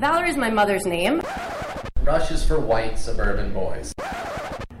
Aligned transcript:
Valerie's 0.00 0.38
my 0.38 0.48
mother's 0.48 0.86
name. 0.86 1.20
Rush 2.04 2.30
is 2.30 2.42
for 2.42 2.58
white 2.58 2.98
suburban 2.98 3.52
boys. 3.52 3.92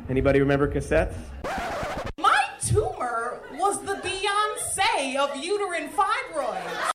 Anybody 0.08 0.40
remember 0.40 0.66
cassettes? 0.66 1.14
My 2.16 2.42
tumor 2.62 3.38
was 3.52 3.82
the 3.82 3.96
Beyonce 3.96 5.16
of 5.16 5.36
uterine 5.36 5.90
fibroids. 5.90 6.90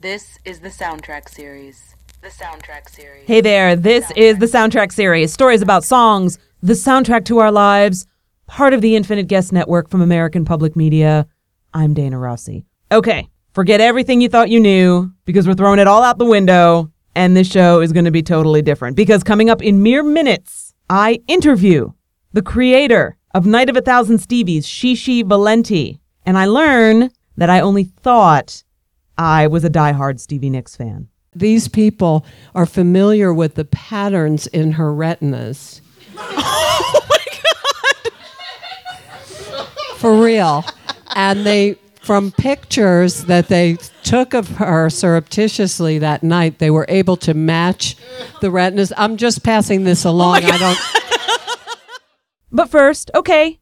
This 0.00 0.38
is 0.46 0.60
the 0.60 0.70
soundtrack 0.70 1.28
series. 1.28 1.94
The 2.22 2.28
soundtrack 2.28 2.88
series. 2.88 3.26
Hey 3.26 3.42
there, 3.42 3.76
this 3.76 4.10
is 4.16 4.38
the 4.38 4.46
soundtrack 4.46 4.92
series. 4.92 5.34
Stories 5.34 5.60
about 5.60 5.84
songs, 5.84 6.38
the 6.62 6.72
soundtrack 6.72 7.26
to 7.26 7.40
our 7.40 7.52
lives, 7.52 8.06
part 8.46 8.72
of 8.72 8.80
the 8.80 8.96
Infinite 8.96 9.28
Guest 9.28 9.52
Network 9.52 9.90
from 9.90 10.00
American 10.00 10.46
Public 10.46 10.76
Media. 10.76 11.26
I'm 11.74 11.92
Dana 11.92 12.18
Rossi. 12.18 12.64
Okay, 12.90 13.28
forget 13.56 13.80
everything 13.80 14.20
you 14.20 14.28
thought 14.28 14.50
you 14.50 14.60
knew 14.60 15.10
because 15.24 15.48
we're 15.48 15.54
throwing 15.54 15.78
it 15.78 15.86
all 15.86 16.02
out 16.02 16.18
the 16.18 16.26
window, 16.26 16.92
and 17.14 17.34
this 17.34 17.50
show 17.50 17.80
is 17.80 17.90
going 17.90 18.04
to 18.04 18.10
be 18.10 18.22
totally 18.22 18.60
different. 18.60 18.94
Because 18.94 19.24
coming 19.24 19.48
up 19.48 19.62
in 19.62 19.82
mere 19.82 20.02
minutes, 20.02 20.74
I 20.90 21.22
interview 21.26 21.92
the 22.34 22.42
creator 22.42 23.16
of 23.32 23.46
Night 23.46 23.70
of 23.70 23.76
a 23.78 23.80
Thousand 23.80 24.18
Stevies, 24.18 24.66
Chi 24.68 24.94
Chi 24.94 25.26
Valenti, 25.26 25.98
and 26.26 26.36
I 26.36 26.44
learn 26.44 27.10
that 27.38 27.48
I 27.48 27.60
only 27.60 27.84
thought 27.84 28.62
I 29.16 29.46
was 29.46 29.64
a 29.64 29.70
diehard 29.70 30.20
Stevie 30.20 30.50
Nicks 30.50 30.76
fan. 30.76 31.08
These 31.34 31.68
people 31.68 32.26
are 32.54 32.66
familiar 32.66 33.32
with 33.32 33.54
the 33.54 33.64
patterns 33.64 34.46
in 34.48 34.72
her 34.72 34.92
retinas. 34.92 35.80
Oh 36.18 37.06
my 37.08 37.24
God. 39.58 39.66
For 39.96 40.22
real. 40.22 40.62
And 41.14 41.46
they, 41.46 41.78
from 42.06 42.30
pictures 42.30 43.24
that 43.24 43.48
they 43.48 43.76
took 44.04 44.32
of 44.32 44.48
her 44.58 44.88
surreptitiously 44.88 45.98
that 45.98 46.22
night, 46.22 46.60
they 46.60 46.70
were 46.70 46.86
able 46.88 47.16
to 47.16 47.34
match 47.34 47.96
the 48.40 48.48
retinas. 48.48 48.92
I'm 48.96 49.16
just 49.16 49.42
passing 49.42 49.82
this 49.82 50.06
oh 50.06 50.12
along. 50.12 50.44
I 50.44 50.56
don't. 50.56 50.78
But 52.52 52.70
first, 52.70 53.10
okay, 53.14 53.58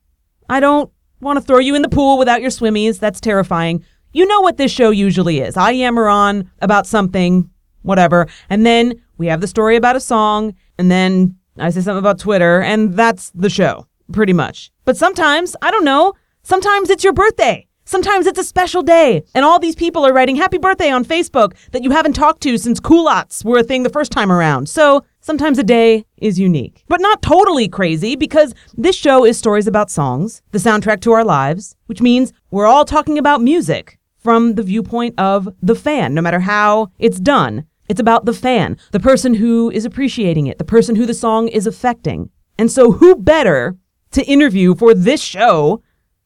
I 0.49 0.61
don't 0.61 0.93
want 1.21 1.39
to 1.39 1.45
throw 1.45 1.59
you 1.59 1.75
in 1.75 1.81
the 1.81 1.89
pool 1.89 2.19
without 2.19 2.43
your 2.43 2.51
swimmies. 2.51 3.01
That's 3.01 3.19
terrifying. 3.19 3.83
You 4.13 4.27
know 4.27 4.43
what 4.43 4.59
this 4.59 4.71
show 4.71 4.91
usually 4.91 5.41
is. 5.41 5.57
I 5.57 5.71
yammer 5.71 6.07
on 6.07 6.51
about 6.61 6.87
something, 6.87 7.51
whatever, 7.83 8.29
and 8.51 8.65
then 8.65 9.03
we 9.17 9.27
have 9.29 9.41
the 9.41 9.49
story 9.49 9.75
about 9.75 9.97
a 9.97 10.01
song, 10.01 10.55
and 10.79 10.91
then 10.91 11.37
I 11.59 11.71
say 11.71 11.81
something 11.81 11.99
about 11.99 12.21
Twitter, 12.21 12.61
and 12.61 12.95
that's 12.95 13.31
the 13.31 13.51
show, 13.51 13.89
pretty 14.13 14.35
much. 14.35 14.71
But 14.85 14.99
sometimes, 14.99 15.57
I 15.63 15.71
don't 15.71 15.85
know, 15.85 16.13
sometimes 16.43 16.91
it's 16.91 17.03
your 17.03 17.15
birthday. 17.15 17.67
Sometimes 17.87 18.27
it's 18.27 18.39
a 18.39 18.45
special 18.45 18.83
day, 18.83 19.23
and 19.35 19.45
all 19.45 19.59
these 19.59 19.75
people 19.75 20.07
are 20.07 20.13
writing 20.13 20.37
happy 20.37 20.57
birthday 20.57 20.91
on 20.91 21.05
Facebook 21.05 21.53
that 21.73 21.83
you 21.85 21.91
haven't 21.91 22.15
talked 22.15 22.43
to 22.43 22.57
since 22.57 22.81
culottes 22.81 23.45
were 23.45 23.59
a 23.59 23.63
thing 23.63 23.83
the 23.83 23.91
first 23.91 24.11
time 24.11 24.33
around. 24.33 24.71
So 24.71 25.05
sometimes 25.21 25.59
a 25.59 25.63
day 25.63 26.07
is 26.17 26.39
unique. 26.39 26.83
But 26.89 27.03
not 27.03 27.21
totally 27.21 27.69
crazy 27.69 28.17
because 28.17 28.55
this 28.73 28.97
show 28.97 29.27
is 29.27 29.37
stories 29.37 29.67
about 29.67 29.91
songs, 29.91 30.41
the 30.53 30.59
soundtrack 30.59 31.01
to 31.03 31.13
our 31.13 31.25
lives, 31.25 31.77
which 31.85 32.01
means 32.01 32.33
we're 32.51 32.67
all 32.67 32.87
talking 32.87 33.19
about 33.19 33.43
music 33.43 33.99
from 34.17 34.55
the 34.55 34.63
viewpoint 34.63 35.15
of 35.19 35.55
the 35.61 35.75
fan, 35.75 36.15
no 36.15 36.23
matter 36.23 36.41
how 36.41 36.91
it's 36.99 37.21
done. 37.21 37.67
It's 37.91 38.01
about 38.01 38.25
the 38.25 38.33
fan, 38.33 38.79
the 38.93 39.01
person 39.01 39.35
who 39.35 39.71
is 39.71 39.85
appreciating 39.85 40.47
it, 40.47 40.57
the 40.57 40.65
person 40.65 40.97
who 40.97 41.05
the 41.05 41.13
song 41.13 41.49
is 41.49 41.67
affecting. 41.67 42.31
And 42.59 42.73
so, 42.73 42.93
who 42.93 43.15
better 43.17 43.77
to 44.13 44.25
interview 44.25 44.75
for 44.75 44.95
this 44.95 45.21
show 45.21 45.83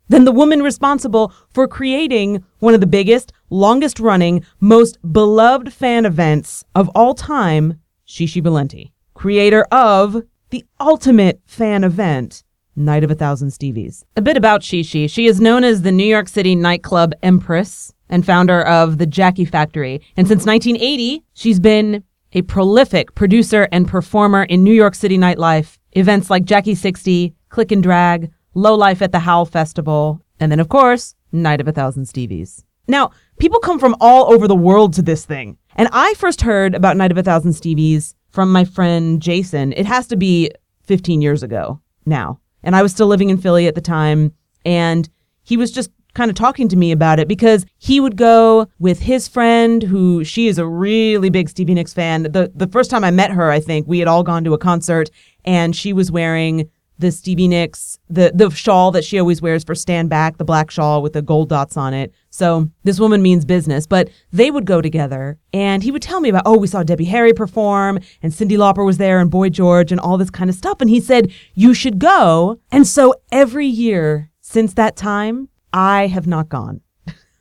than 0.09 0.25
the 0.25 0.33
woman 0.33 0.62
responsible 0.62 1.33
for 1.51 1.69
creating 1.69 2.45
one 2.59 2.75
of 2.75 2.81
the 2.81 2.87
biggest, 2.87 3.33
longest 3.51 4.01
running, 4.01 4.45
most 4.61 4.98
beloved 5.12 5.73
fan 5.73 6.05
events 6.05 6.65
of 6.75 6.89
all 6.95 7.15
time, 7.15 7.81
Chi 8.06 8.27
Chi 8.27 8.41
Valenti, 8.41 8.92
creator 9.15 9.65
of 9.70 10.23
the 10.50 10.65
ultimate 10.81 11.41
fan 11.47 11.84
event, 11.84 12.42
Night 12.75 13.05
of 13.05 13.11
a 13.11 13.15
Thousand 13.15 13.49
Stevies. 13.49 14.05
A 14.16 14.22
bit 14.22 14.37
about 14.37 14.62
Chi 14.62 14.83
Chi. 14.83 15.06
She 15.06 15.27
is 15.27 15.41
known 15.41 15.65
as 15.65 15.83
the 15.83 15.93
New 15.93 16.06
York 16.06 16.28
City 16.28 16.54
nightclub 16.54 17.12
empress 17.22 17.93
and 18.09 18.25
founder 18.25 18.62
of 18.62 18.99
the 18.99 19.06
Jackie 19.06 19.44
Factory. 19.44 20.00
And 20.16 20.28
since 20.28 20.47
1980, 20.47 21.25
she's 21.34 21.60
been 21.60 22.04
a 22.33 22.43
prolific 22.43 23.15
producer 23.15 23.69
and 23.72 23.88
performer 23.88 24.44
in 24.44 24.62
New 24.62 24.72
York 24.72 24.94
City 24.94 25.19
nightlife. 25.19 25.78
Events 25.93 26.31
like 26.31 26.44
Jackie 26.44 26.75
60, 26.75 27.34
Click 27.49 27.72
and 27.72 27.83
Drag, 27.83 28.31
Low 28.59 28.75
Life 28.75 29.03
at 29.03 29.13
the 29.13 29.21
Howl 29.21 29.47
Festival, 29.47 30.21
and 30.41 30.51
then, 30.51 30.59
of 30.59 30.69
course, 30.69 31.15
Night 31.31 31.61
of 31.61 31.69
a 31.69 31.73
Thousand 31.73 32.07
Stevies. 32.07 32.65
Now, 32.89 33.13
people 33.39 33.61
come 33.61 33.79
from 33.79 33.95
all 34.01 34.33
over 34.33 34.49
the 34.49 34.57
world 34.57 34.95
to 34.95 35.03
this 35.03 35.25
thing. 35.25 35.59
And 35.77 35.89
I 35.93 36.15
first 36.15 36.43
heard 36.43 36.75
about 36.75 36.97
Night 36.97 37.13
of 37.13 37.19
a 37.19 37.23
Thousand 37.23 37.53
Stevies 37.53 38.15
from 38.31 38.51
my 38.51 38.65
friend 38.65 39.23
Jason. 39.23 39.73
It 39.75 39.87
has 39.87 40.09
to 40.09 40.17
be 40.17 40.51
15 40.83 41.23
years 41.23 41.45
ago 41.45 41.81
now. 42.05 42.41
And 42.65 42.75
I 42.75 42.83
was 42.83 42.91
still 42.91 43.07
living 43.07 43.31
in 43.31 43.39
Philly 43.39 43.69
at 43.69 43.77
the 43.77 43.81
time. 43.81 44.33
And 44.65 45.09
he 45.45 45.57
was 45.57 45.71
just 45.71 45.91
kind 46.15 46.29
of 46.29 46.35
talking 46.35 46.67
to 46.69 46.77
me 46.77 46.91
about 46.91 47.21
it 47.21 47.29
because 47.29 47.65
he 47.77 48.01
would 48.01 48.17
go 48.17 48.67
with 48.81 48.99
his 48.99 49.29
friend 49.29 49.85
who 49.85 50.25
she 50.25 50.49
is 50.49 50.59
a 50.59 50.67
really 50.67 51.31
big 51.31 51.49
Stevie 51.49 51.75
Nicks 51.75 51.95
fan. 51.95 52.25
The 52.25 52.51
the 52.55 52.67
first 52.67 52.91
time 52.91 53.05
I 53.05 53.13
met 53.13 53.31
her, 53.31 53.53
I 53.53 53.61
think 53.61 53.87
we 53.87 54.01
had 54.01 54.09
all 54.09 54.25
gone 54.25 54.43
to 54.45 54.55
a 54.55 54.59
concert 54.59 55.11
and 55.45 55.77
she 55.77 55.93
was 55.93 56.11
wearing 56.11 56.69
the 56.98 57.12
Stevie 57.12 57.48
Nicks, 57.48 57.98
the 58.09 58.32
the 58.34 58.50
shawl 58.50 58.91
that 58.91 59.04
she 59.04 59.19
always 59.19 59.41
wears 59.41 59.64
for 59.64 59.75
stand 59.75 60.10
back, 60.10 60.36
the 60.36 60.44
black 60.44 60.70
shawl 60.70 61.00
with 61.03 61.12
the 61.12 61.22
gold 61.22 61.48
dots 61.48 61.76
on 61.76 61.94
it. 61.94 62.12
So 62.31 62.69
this 62.84 63.00
woman 63.00 63.22
means 63.22 63.44
business, 63.44 63.86
but 63.86 64.09
they 64.32 64.50
would 64.50 64.64
go 64.64 64.81
together 64.81 65.38
and 65.53 65.82
he 65.82 65.91
would 65.91 66.03
tell 66.03 66.20
me 66.20 66.28
about, 66.28 66.42
oh, 66.47 66.59
we 66.59 66.66
saw 66.66 66.82
Debbie 66.82 67.04
Harry 67.06 67.32
perform 67.32 68.00
and 68.22 68.32
Cyndi 68.32 68.56
Lauper 68.56 68.84
was 68.84 68.98
there 68.98 69.20
and 69.20 69.31
Boy 69.31 69.48
George 69.48 69.92
and 69.92 70.00
all 70.00 70.19
this 70.19 70.31
kind 70.31 70.50
of 70.50 70.56
stuff. 70.56 70.81
And 70.81 70.91
he 70.91 71.00
said, 71.00 71.32
you 71.54 71.75
should 71.75 71.98
go. 71.98 72.60
And 72.70 72.86
so 72.86 73.15
every 73.32 73.66
year 73.66 74.30
since 74.41 74.75
that 74.75 74.97
time, 74.97 75.48
I 75.72 76.06
have 76.06 76.26
not 76.26 76.48
gone. 76.48 76.80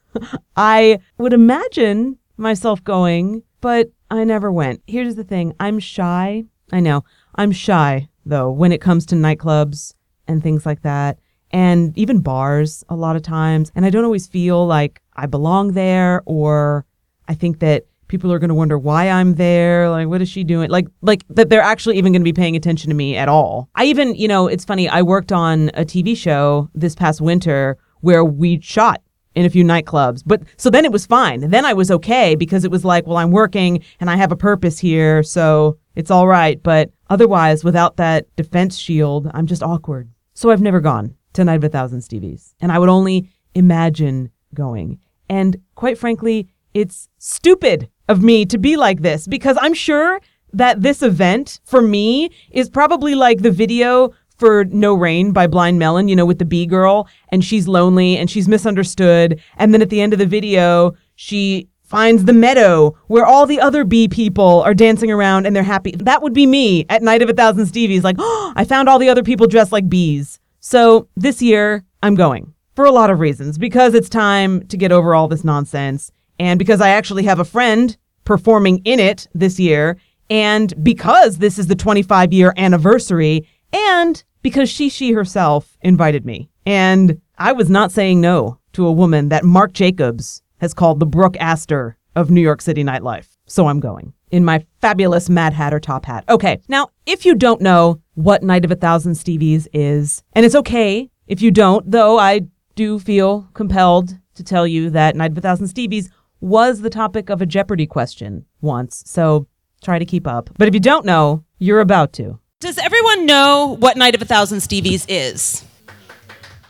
I 0.55 0.99
would 1.17 1.33
imagine 1.33 2.17
myself 2.37 2.83
going, 2.83 3.43
but 3.61 3.91
I 4.09 4.23
never 4.23 4.51
went. 4.51 4.81
Here's 4.87 5.15
the 5.15 5.23
thing 5.23 5.53
I'm 5.59 5.79
shy. 5.79 6.45
I 6.71 6.79
know. 6.79 7.03
I'm 7.35 7.51
shy, 7.51 8.09
though, 8.29 8.51
when 8.51 8.71
it 8.71 8.81
comes 8.81 9.05
to 9.07 9.15
nightclubs 9.15 9.93
and 10.27 10.41
things 10.41 10.65
like 10.65 10.81
that, 10.81 11.19
and 11.51 11.97
even 11.97 12.19
bars 12.19 12.83
a 12.89 12.95
lot 12.95 13.15
of 13.15 13.21
times. 13.21 13.71
And 13.75 13.85
I 13.85 13.89
don't 13.89 14.03
always 14.03 14.27
feel 14.27 14.65
like 14.65 15.01
I 15.15 15.25
belong 15.25 15.73
there, 15.73 16.21
or 16.25 16.85
I 17.27 17.33
think 17.33 17.59
that 17.59 17.85
people 18.07 18.31
are 18.31 18.39
going 18.39 18.49
to 18.49 18.55
wonder 18.55 18.77
why 18.77 19.09
I'm 19.09 19.35
there. 19.35 19.89
Like, 19.89 20.07
what 20.07 20.21
is 20.21 20.29
she 20.29 20.43
doing? 20.43 20.69
Like, 20.69 20.87
like 21.01 21.23
that 21.29 21.49
they're 21.49 21.61
actually 21.61 21.97
even 21.97 22.11
going 22.11 22.21
to 22.21 22.25
be 22.25 22.33
paying 22.33 22.55
attention 22.55 22.89
to 22.89 22.95
me 22.95 23.15
at 23.15 23.29
all. 23.29 23.69
I 23.75 23.85
even, 23.85 24.15
you 24.15 24.27
know, 24.27 24.47
it's 24.47 24.65
funny. 24.65 24.87
I 24.89 25.01
worked 25.01 25.31
on 25.31 25.69
a 25.69 25.83
TV 25.83 26.15
show 26.15 26.69
this 26.73 26.95
past 26.95 27.21
winter 27.21 27.77
where 28.01 28.23
we 28.23 28.59
shot 28.61 29.01
in 29.35 29.45
a 29.45 29.49
few 29.49 29.63
nightclubs. 29.63 30.23
But 30.25 30.41
so 30.57 30.69
then 30.69 30.83
it 30.83 30.91
was 30.91 31.05
fine. 31.05 31.49
Then 31.49 31.65
I 31.65 31.73
was 31.73 31.91
okay 31.91 32.35
because 32.35 32.63
it 32.63 32.71
was 32.71 32.83
like, 32.83 33.05
well, 33.05 33.17
I'm 33.17 33.31
working 33.31 33.83
and 33.99 34.09
I 34.09 34.15
have 34.15 34.31
a 34.31 34.37
purpose 34.37 34.79
here, 34.79 35.21
so 35.21 35.77
it's 35.95 36.09
all 36.09 36.27
right. 36.27 36.61
But 36.61 36.91
otherwise, 37.09 37.63
without 37.63 37.97
that 37.97 38.33
defense 38.35 38.77
shield, 38.77 39.29
I'm 39.33 39.47
just 39.47 39.63
awkward. 39.63 40.09
So 40.33 40.51
I've 40.51 40.61
never 40.61 40.79
gone 40.79 41.15
to 41.33 41.43
Night 41.43 41.55
of 41.55 41.63
a 41.63 41.69
Thousand 41.69 42.01
Stevies. 42.01 42.53
And 42.59 42.71
I 42.71 42.79
would 42.79 42.89
only 42.89 43.29
imagine 43.55 44.31
going. 44.53 44.99
And 45.29 45.61
quite 45.75 45.97
frankly, 45.97 46.47
it's 46.73 47.09
stupid 47.17 47.89
of 48.07 48.23
me 48.23 48.45
to 48.45 48.57
be 48.57 48.77
like 48.77 49.01
this 49.01 49.27
because 49.27 49.57
I'm 49.59 49.73
sure 49.73 50.21
that 50.53 50.81
this 50.81 51.01
event 51.01 51.59
for 51.65 51.81
me 51.81 52.29
is 52.51 52.69
probably 52.69 53.15
like 53.15 53.41
the 53.41 53.51
video 53.51 54.13
for 54.37 54.65
No 54.65 54.93
Rain 54.93 55.31
by 55.31 55.47
Blind 55.47 55.79
Melon, 55.79 56.07
you 56.07 56.15
know, 56.15 56.25
with 56.25 56.39
the 56.39 56.45
B 56.45 56.65
girl 56.65 57.07
and 57.29 57.43
she's 57.43 57.67
lonely 57.67 58.17
and 58.17 58.29
she's 58.29 58.47
misunderstood. 58.47 59.41
And 59.57 59.73
then 59.73 59.81
at 59.81 59.89
the 59.89 60.01
end 60.01 60.13
of 60.13 60.19
the 60.19 60.25
video, 60.25 60.95
she 61.15 61.67
finds 61.87 62.25
the 62.25 62.33
meadow 62.33 62.95
where 63.07 63.25
all 63.25 63.45
the 63.45 63.59
other 63.59 63.83
bee 63.83 64.07
people 64.07 64.61
are 64.61 64.73
dancing 64.73 65.09
around 65.09 65.45
and 65.45 65.55
they're 65.55 65.63
happy. 65.63 65.91
That 65.91 66.21
would 66.21 66.33
be 66.33 66.45
me 66.45 66.85
at 66.89 67.01
Night 67.01 67.21
of 67.21 67.29
a 67.29 67.33
Thousand 67.33 67.65
Stevies, 67.65 68.03
like, 68.03 68.17
oh, 68.19 68.53
I 68.55 68.65
found 68.65 68.87
all 68.87 68.99
the 68.99 69.09
other 69.09 69.23
people 69.23 69.47
dressed 69.47 69.71
like 69.71 69.89
bees. 69.89 70.39
So 70.59 71.07
this 71.15 71.41
year, 71.41 71.83
I'm 72.03 72.15
going 72.15 72.53
for 72.75 72.85
a 72.85 72.91
lot 72.91 73.09
of 73.09 73.19
reasons 73.19 73.57
because 73.57 73.95
it's 73.95 74.09
time 74.09 74.67
to 74.67 74.77
get 74.77 74.91
over 74.91 75.15
all 75.15 75.27
this 75.27 75.43
nonsense 75.43 76.11
and 76.39 76.59
because 76.59 76.81
I 76.81 76.89
actually 76.89 77.23
have 77.23 77.39
a 77.39 77.45
friend 77.45 77.97
performing 78.25 78.81
in 78.83 78.99
it 78.99 79.27
this 79.33 79.59
year. 79.59 79.97
And 80.29 80.73
because 80.83 81.37
this 81.37 81.57
is 81.57 81.67
the 81.67 81.75
25 81.75 82.33
year 82.33 82.53
anniversary, 82.57 83.47
and 83.71 84.23
because 84.41 84.69
she, 84.69 84.89
she 84.89 85.13
herself 85.13 85.77
invited 85.81 86.25
me. 86.25 86.49
And 86.65 87.21
I 87.37 87.53
was 87.53 87.69
not 87.69 87.91
saying 87.91 88.21
no 88.21 88.59
to 88.73 88.85
a 88.85 88.91
woman 88.91 89.29
that 89.29 89.45
Marc 89.45 89.73
Jacobs 89.73 90.41
has 90.57 90.73
called 90.73 90.99
the 90.99 91.05
Brooke 91.05 91.37
Astor 91.39 91.97
of 92.15 92.31
New 92.31 92.41
York 92.41 92.61
City 92.61 92.83
nightlife. 92.83 93.27
So 93.45 93.67
I'm 93.67 93.79
going 93.79 94.13
in 94.31 94.43
my 94.43 94.65
fabulous 94.81 95.29
Mad 95.29 95.53
Hatter 95.53 95.79
top 95.79 96.05
hat. 96.05 96.25
Okay, 96.29 96.59
now, 96.67 96.89
if 97.05 97.25
you 97.25 97.35
don't 97.35 97.61
know 97.61 98.01
what 98.15 98.43
Night 98.43 98.65
of 98.65 98.71
a 98.71 98.75
Thousand 98.75 99.13
Stevies 99.13 99.67
is, 99.73 100.23
and 100.33 100.45
it's 100.45 100.55
okay 100.55 101.09
if 101.27 101.41
you 101.41 101.51
don't, 101.51 101.89
though 101.89 102.19
I 102.19 102.41
do 102.75 102.99
feel 102.99 103.47
compelled 103.53 104.17
to 104.35 104.43
tell 104.43 104.67
you 104.67 104.89
that 104.91 105.15
Night 105.15 105.31
of 105.31 105.37
a 105.37 105.41
Thousand 105.41 105.67
Stevies 105.67 106.09
was 106.39 106.81
the 106.81 106.89
topic 106.89 107.29
of 107.29 107.41
a 107.41 107.45
Jeopardy 107.45 107.87
question 107.87 108.45
once, 108.61 109.03
so 109.05 109.47
try 109.83 109.99
to 109.99 110.05
keep 110.05 110.27
up. 110.27 110.49
But 110.57 110.67
if 110.67 110.73
you 110.73 110.79
don't 110.79 111.05
know, 111.05 111.43
you're 111.59 111.79
about 111.79 112.13
to. 112.13 112.39
Does 112.59 112.77
everyone 112.77 113.25
know 113.25 113.77
what 113.79 113.97
Night 113.97 114.15
of 114.15 114.21
a 114.21 114.25
Thousand 114.25 114.59
Stevies 114.59 115.05
is? 115.07 115.63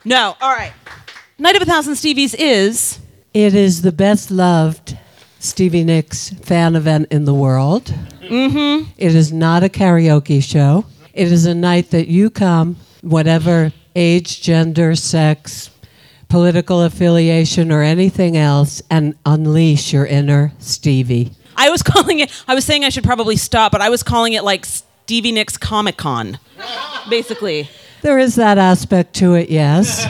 No. 0.05 0.35
All 0.41 0.53
right. 0.53 0.73
Night 1.37 1.55
of 1.55 1.61
a 1.61 1.65
Thousand 1.65 1.93
Stevies 1.93 2.35
is 2.37 2.99
It 3.37 3.53
is 3.53 3.83
the 3.83 3.91
best 3.91 4.31
loved 4.31 4.97
Stevie 5.37 5.83
Nicks 5.83 6.31
fan 6.31 6.75
event 6.75 7.09
in 7.11 7.25
the 7.25 7.35
world. 7.35 7.83
Mm-hmm. 8.21 8.89
It 8.97 9.13
is 9.13 9.31
not 9.31 9.63
a 9.63 9.69
karaoke 9.69 10.41
show. 10.41 10.85
It 11.13 11.31
is 11.31 11.45
a 11.45 11.53
night 11.53 11.91
that 11.91 12.07
you 12.07 12.31
come, 12.31 12.77
whatever 13.01 13.73
age, 13.95 14.41
gender, 14.41 14.95
sex, 14.95 15.69
political 16.29 16.81
affiliation, 16.81 17.71
or 17.71 17.83
anything 17.83 18.37
else, 18.37 18.81
and 18.89 19.13
unleash 19.23 19.93
your 19.93 20.07
inner 20.07 20.51
Stevie. 20.57 21.29
I 21.55 21.69
was 21.69 21.83
calling 21.93 22.21
it 22.21 22.43
I 22.47 22.55
was 22.55 22.65
saying 22.65 22.85
I 22.85 22.89
should 22.89 23.03
probably 23.03 23.37
stop, 23.37 23.71
but 23.71 23.81
I 23.81 23.89
was 23.91 24.01
calling 24.01 24.33
it 24.33 24.43
like 24.43 24.65
Stevie 24.65 25.31
Nicks 25.31 25.57
Comic 25.57 25.97
Con. 25.97 26.39
Basically. 27.07 27.69
There 28.01 28.17
is 28.17 28.33
that 28.33 28.57
aspect 28.57 29.13
to 29.17 29.35
it, 29.35 29.51
yes. 29.51 30.07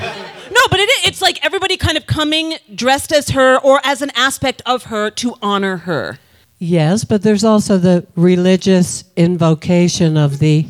But 0.70 0.80
it, 0.80 0.90
it's 1.08 1.22
like 1.22 1.44
everybody 1.46 1.78
kind 1.78 1.98
of 1.98 2.06
coming 2.08 2.56
dressed 2.74 3.12
as 3.12 3.30
her 3.30 3.58
or 3.60 3.80
as 3.84 4.02
an 4.02 4.12
aspect 4.16 4.62
of 4.66 4.84
her 4.86 5.10
to 5.12 5.36
honor 5.42 5.78
her. 5.78 6.20
yes, 6.60 7.04
but 7.04 7.22
there's 7.22 7.44
also 7.44 7.78
the 7.78 8.06
religious 8.16 9.04
invocation 9.16 10.18
of 10.18 10.40
the 10.40 10.66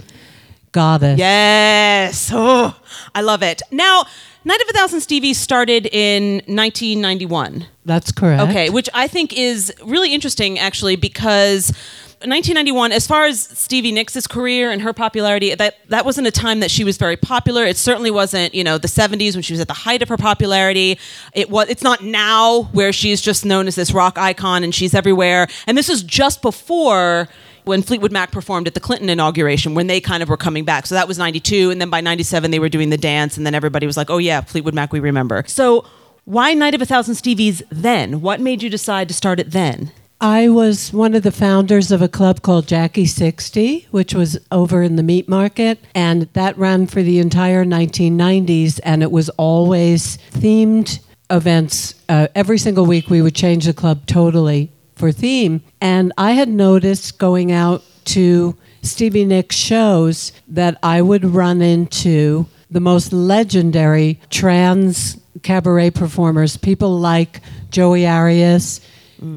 goddess. 0.72 1.18
Yes. 1.18 2.30
Oh, 2.34 2.76
I 3.16 3.22
love 3.22 3.42
it. 3.42 3.62
Now, 3.72 4.06
Night 4.44 4.62
of 4.62 4.70
a 4.70 4.74
Thousand 4.74 5.00
Stevies 5.00 5.36
started 5.36 5.88
in 5.88 6.36
1991. 6.46 7.66
That's 7.86 8.12
correct. 8.12 8.44
Okay, 8.44 8.70
which 8.70 8.90
I 8.94 9.08
think 9.08 9.34
is 9.38 9.74
really 9.84 10.14
interesting 10.14 10.58
actually 10.60 10.96
because 10.96 11.74
1991 12.22 12.92
as 12.94 13.06
far 13.06 13.26
as 13.26 13.42
Stevie 13.42 13.92
Nicks' 13.92 14.26
career 14.26 14.72
and 14.72 14.82
her 14.82 14.92
popularity 14.92 15.54
that 15.54 15.76
that 15.90 16.04
wasn't 16.04 16.26
a 16.26 16.32
time 16.32 16.62
that 16.62 16.72
she 16.72 16.84
was 16.84 16.98
very 16.98 17.16
popular. 17.16 17.64
It 17.64 17.78
certainly 17.78 18.10
wasn't, 18.10 18.56
you 18.56 18.64
know, 18.64 18.80
the 18.80 18.88
70s 18.88 19.36
when 19.36 19.44
she 19.44 19.54
was 19.54 19.60
at 19.60 19.68
the 19.68 19.76
height 19.76 20.02
of 20.02 20.10
her 20.10 20.18
popularity. 20.18 20.98
It 21.34 21.52
was 21.52 21.70
it's 21.70 21.84
not 21.84 22.04
now 22.04 22.64
where 22.72 22.92
she's 22.92 23.22
just 23.22 23.46
known 23.46 23.68
as 23.68 23.76
this 23.76 23.92
rock 23.92 24.18
icon 24.18 24.64
and 24.64 24.74
she's 24.74 24.96
everywhere. 24.96 25.48
And 25.68 25.78
this 25.78 25.90
is 25.90 26.02
just 26.02 26.42
before 26.42 27.28
when 27.66 27.84
Fleetwood 27.84 28.12
Mac 28.12 28.32
performed 28.32 28.66
at 28.66 28.74
the 28.74 28.80
Clinton 28.80 29.10
inauguration 29.10 29.76
when 29.76 29.86
they 29.86 30.02
kind 30.02 30.24
of 30.24 30.30
were 30.30 30.38
coming 30.38 30.66
back. 30.66 30.88
So 30.88 30.96
that 30.96 31.08
was 31.08 31.20
92 31.20 31.70
and 31.70 31.80
then 31.80 31.92
by 31.92 32.02
97 32.02 32.50
they 32.50 32.60
were 32.60 32.70
doing 32.70 32.90
the 32.90 32.98
dance 32.98 33.38
and 33.38 33.46
then 33.46 33.54
everybody 33.54 33.86
was 33.86 33.96
like, 33.96 34.10
"Oh 34.10 34.18
yeah, 34.18 34.42
Fleetwood 34.42 34.74
Mac 34.74 34.92
we 34.92 35.00
remember." 35.00 35.44
So 35.46 35.86
why 36.26 36.56
Night 36.56 36.74
of 36.74 36.82
a 36.82 36.86
Thousand 36.88 37.14
Stevies 37.14 37.62
then? 37.70 38.22
What 38.22 38.42
made 38.42 38.64
you 38.64 38.72
decide 38.72 39.08
to 39.08 39.14
start 39.14 39.40
it 39.40 39.52
then? 39.52 39.92
I 40.20 40.50
was 40.50 40.92
one 40.92 41.14
of 41.14 41.22
the 41.22 41.32
founders 41.32 41.92
of 41.92 42.02
a 42.02 42.08
club 42.08 42.42
called 42.42 42.68
Jackie 42.68 43.06
60, 43.06 43.88
which 43.92 44.16
was 44.16 44.40
over 44.52 44.82
in 44.82 44.96
the 44.96 45.04
meat 45.04 45.30
market, 45.30 45.78
and 45.94 46.24
that 46.34 46.58
ran 46.58 46.88
for 46.88 47.04
the 47.04 47.20
entire 47.20 47.64
1990s, 47.64 48.80
and 48.84 49.04
it 49.04 49.12
was 49.12 49.30
always 49.30 50.18
themed 50.32 51.00
events. 51.30 51.94
Uh, 52.10 52.30
every 52.34 52.58
single 52.58 52.88
week, 52.88 53.12
we 53.12 53.22
would 53.22 53.36
change 53.36 53.66
the 53.66 53.74
club 53.74 54.08
totally 54.08 54.72
for 54.96 55.12
theme. 55.12 55.62
And 55.82 56.12
I 56.18 56.32
had 56.32 56.50
noticed 56.50 57.20
going 57.20 57.52
out 57.52 57.84
to 58.06 58.58
Stevie 58.82 59.26
Nicks 59.26 59.56
shows 59.56 60.32
that 60.48 60.80
I 60.82 61.04
would 61.04 61.26
run 61.26 61.62
into 61.62 62.48
the 62.72 62.80
most 62.80 63.14
legendary 63.14 64.20
trans 64.32 65.18
cabaret 65.44 65.92
performers, 65.92 66.58
people 66.58 66.98
like 66.98 67.42
Joey 67.70 68.08
Arias. 68.08 68.82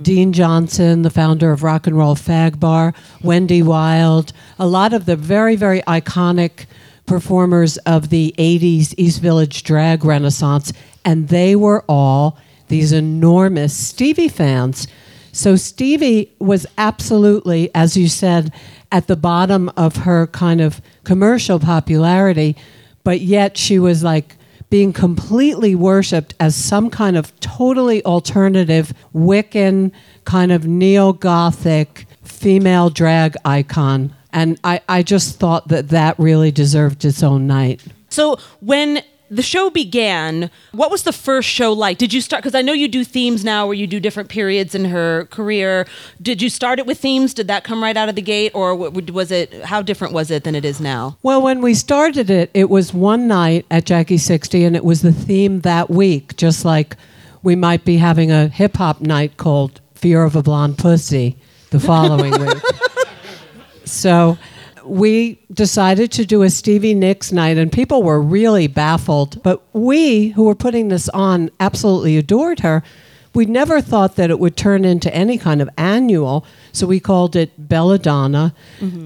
Dean 0.02 0.32
Johnson, 0.32 1.02
the 1.02 1.10
founder 1.10 1.52
of 1.52 1.62
Rock 1.62 1.86
and 1.86 1.96
Roll 1.96 2.14
Fag 2.14 2.60
Bar, 2.60 2.92
Wendy 3.22 3.62
Wild, 3.62 4.32
a 4.58 4.66
lot 4.66 4.92
of 4.92 5.06
the 5.06 5.16
very, 5.16 5.56
very 5.56 5.80
iconic 5.82 6.66
performers 7.06 7.76
of 7.78 8.10
the 8.10 8.34
80s 8.38 8.94
East 8.96 9.20
Village 9.20 9.62
drag 9.62 10.04
renaissance, 10.04 10.72
and 11.04 11.28
they 11.28 11.56
were 11.56 11.84
all 11.88 12.38
these 12.68 12.92
enormous 12.92 13.76
Stevie 13.76 14.28
fans. 14.28 14.86
So 15.32 15.56
Stevie 15.56 16.32
was 16.38 16.66
absolutely, 16.76 17.70
as 17.74 17.96
you 17.96 18.08
said, 18.08 18.52
at 18.92 19.06
the 19.06 19.16
bottom 19.16 19.70
of 19.76 19.96
her 19.96 20.26
kind 20.28 20.60
of 20.60 20.80
commercial 21.04 21.58
popularity, 21.58 22.56
but 23.02 23.20
yet 23.20 23.56
she 23.56 23.78
was 23.78 24.02
like 24.02 24.36
being 24.70 24.92
completely 24.92 25.74
worshipped 25.74 26.34
as 26.40 26.54
some 26.54 26.88
kind 26.90 27.16
of 27.16 27.38
totally 27.40 28.04
alternative 28.04 28.94
Wiccan 29.14 29.92
kind 30.24 30.52
of 30.52 30.66
neo 30.66 31.12
Gothic 31.12 32.06
female 32.22 32.88
drag 32.88 33.36
icon. 33.44 34.14
And 34.32 34.58
I, 34.62 34.80
I 34.88 35.02
just 35.02 35.38
thought 35.38 35.68
that 35.68 35.88
that 35.88 36.18
really 36.18 36.52
deserved 36.52 37.04
its 37.04 37.22
own 37.22 37.48
night. 37.48 37.82
So 38.08 38.38
when 38.60 39.02
the 39.30 39.42
show 39.42 39.70
began, 39.70 40.50
what 40.72 40.90
was 40.90 41.04
the 41.04 41.12
first 41.12 41.48
show 41.48 41.72
like? 41.72 41.98
Did 41.98 42.12
you 42.12 42.20
start 42.20 42.42
because 42.42 42.54
I 42.54 42.62
know 42.62 42.72
you 42.72 42.88
do 42.88 43.04
themes 43.04 43.44
now 43.44 43.66
where 43.66 43.74
you 43.74 43.86
do 43.86 44.00
different 44.00 44.28
periods 44.28 44.74
in 44.74 44.86
her 44.86 45.26
career. 45.26 45.86
Did 46.20 46.42
you 46.42 46.50
start 46.50 46.78
it 46.78 46.86
with 46.86 46.98
themes? 46.98 47.34
Did 47.34 47.48
that 47.48 47.64
come 47.64 47.82
right 47.82 47.96
out 47.96 48.08
of 48.08 48.16
the 48.16 48.22
gate 48.22 48.52
or 48.54 48.74
was 48.74 49.30
it 49.30 49.64
how 49.64 49.82
different 49.82 50.12
was 50.12 50.30
it 50.30 50.44
than 50.44 50.54
it 50.54 50.64
is 50.64 50.80
now? 50.80 51.16
Well, 51.22 51.42
when 51.42 51.60
we 51.60 51.74
started 51.74 52.30
it, 52.30 52.50
it 52.54 52.68
was 52.70 52.92
one 52.92 53.28
night 53.28 53.66
at 53.70 53.84
Jackie 53.84 54.18
60, 54.18 54.64
and 54.64 54.76
it 54.76 54.84
was 54.84 55.02
the 55.02 55.12
theme 55.12 55.60
that 55.60 55.90
week, 55.90 56.36
just 56.36 56.64
like 56.64 56.96
we 57.42 57.56
might 57.56 57.84
be 57.84 57.96
having 57.96 58.30
a 58.30 58.48
hip 58.48 58.76
hop 58.76 59.00
night 59.00 59.36
called 59.36 59.80
Fear 59.94 60.24
of 60.24 60.36
a 60.36 60.42
Blonde 60.42 60.78
Pussy 60.78 61.36
the 61.70 61.80
following 61.80 62.32
week. 62.46 62.62
So 63.84 64.38
we 64.84 65.38
decided 65.52 66.12
to 66.12 66.24
do 66.24 66.42
a 66.42 66.50
Stevie 66.50 66.94
Nicks 66.94 67.32
night, 67.32 67.58
and 67.58 67.70
people 67.70 68.02
were 68.02 68.20
really 68.20 68.66
baffled. 68.66 69.42
But 69.42 69.62
we, 69.72 70.28
who 70.28 70.44
were 70.44 70.54
putting 70.54 70.88
this 70.88 71.08
on, 71.10 71.50
absolutely 71.60 72.16
adored 72.16 72.60
her. 72.60 72.82
We 73.32 73.46
never 73.46 73.80
thought 73.80 74.16
that 74.16 74.30
it 74.30 74.40
would 74.40 74.56
turn 74.56 74.84
into 74.84 75.14
any 75.14 75.38
kind 75.38 75.62
of 75.62 75.70
annual, 75.78 76.44
so 76.72 76.86
we 76.88 76.98
called 76.98 77.36
it 77.36 77.68
Belladonna, 77.68 78.52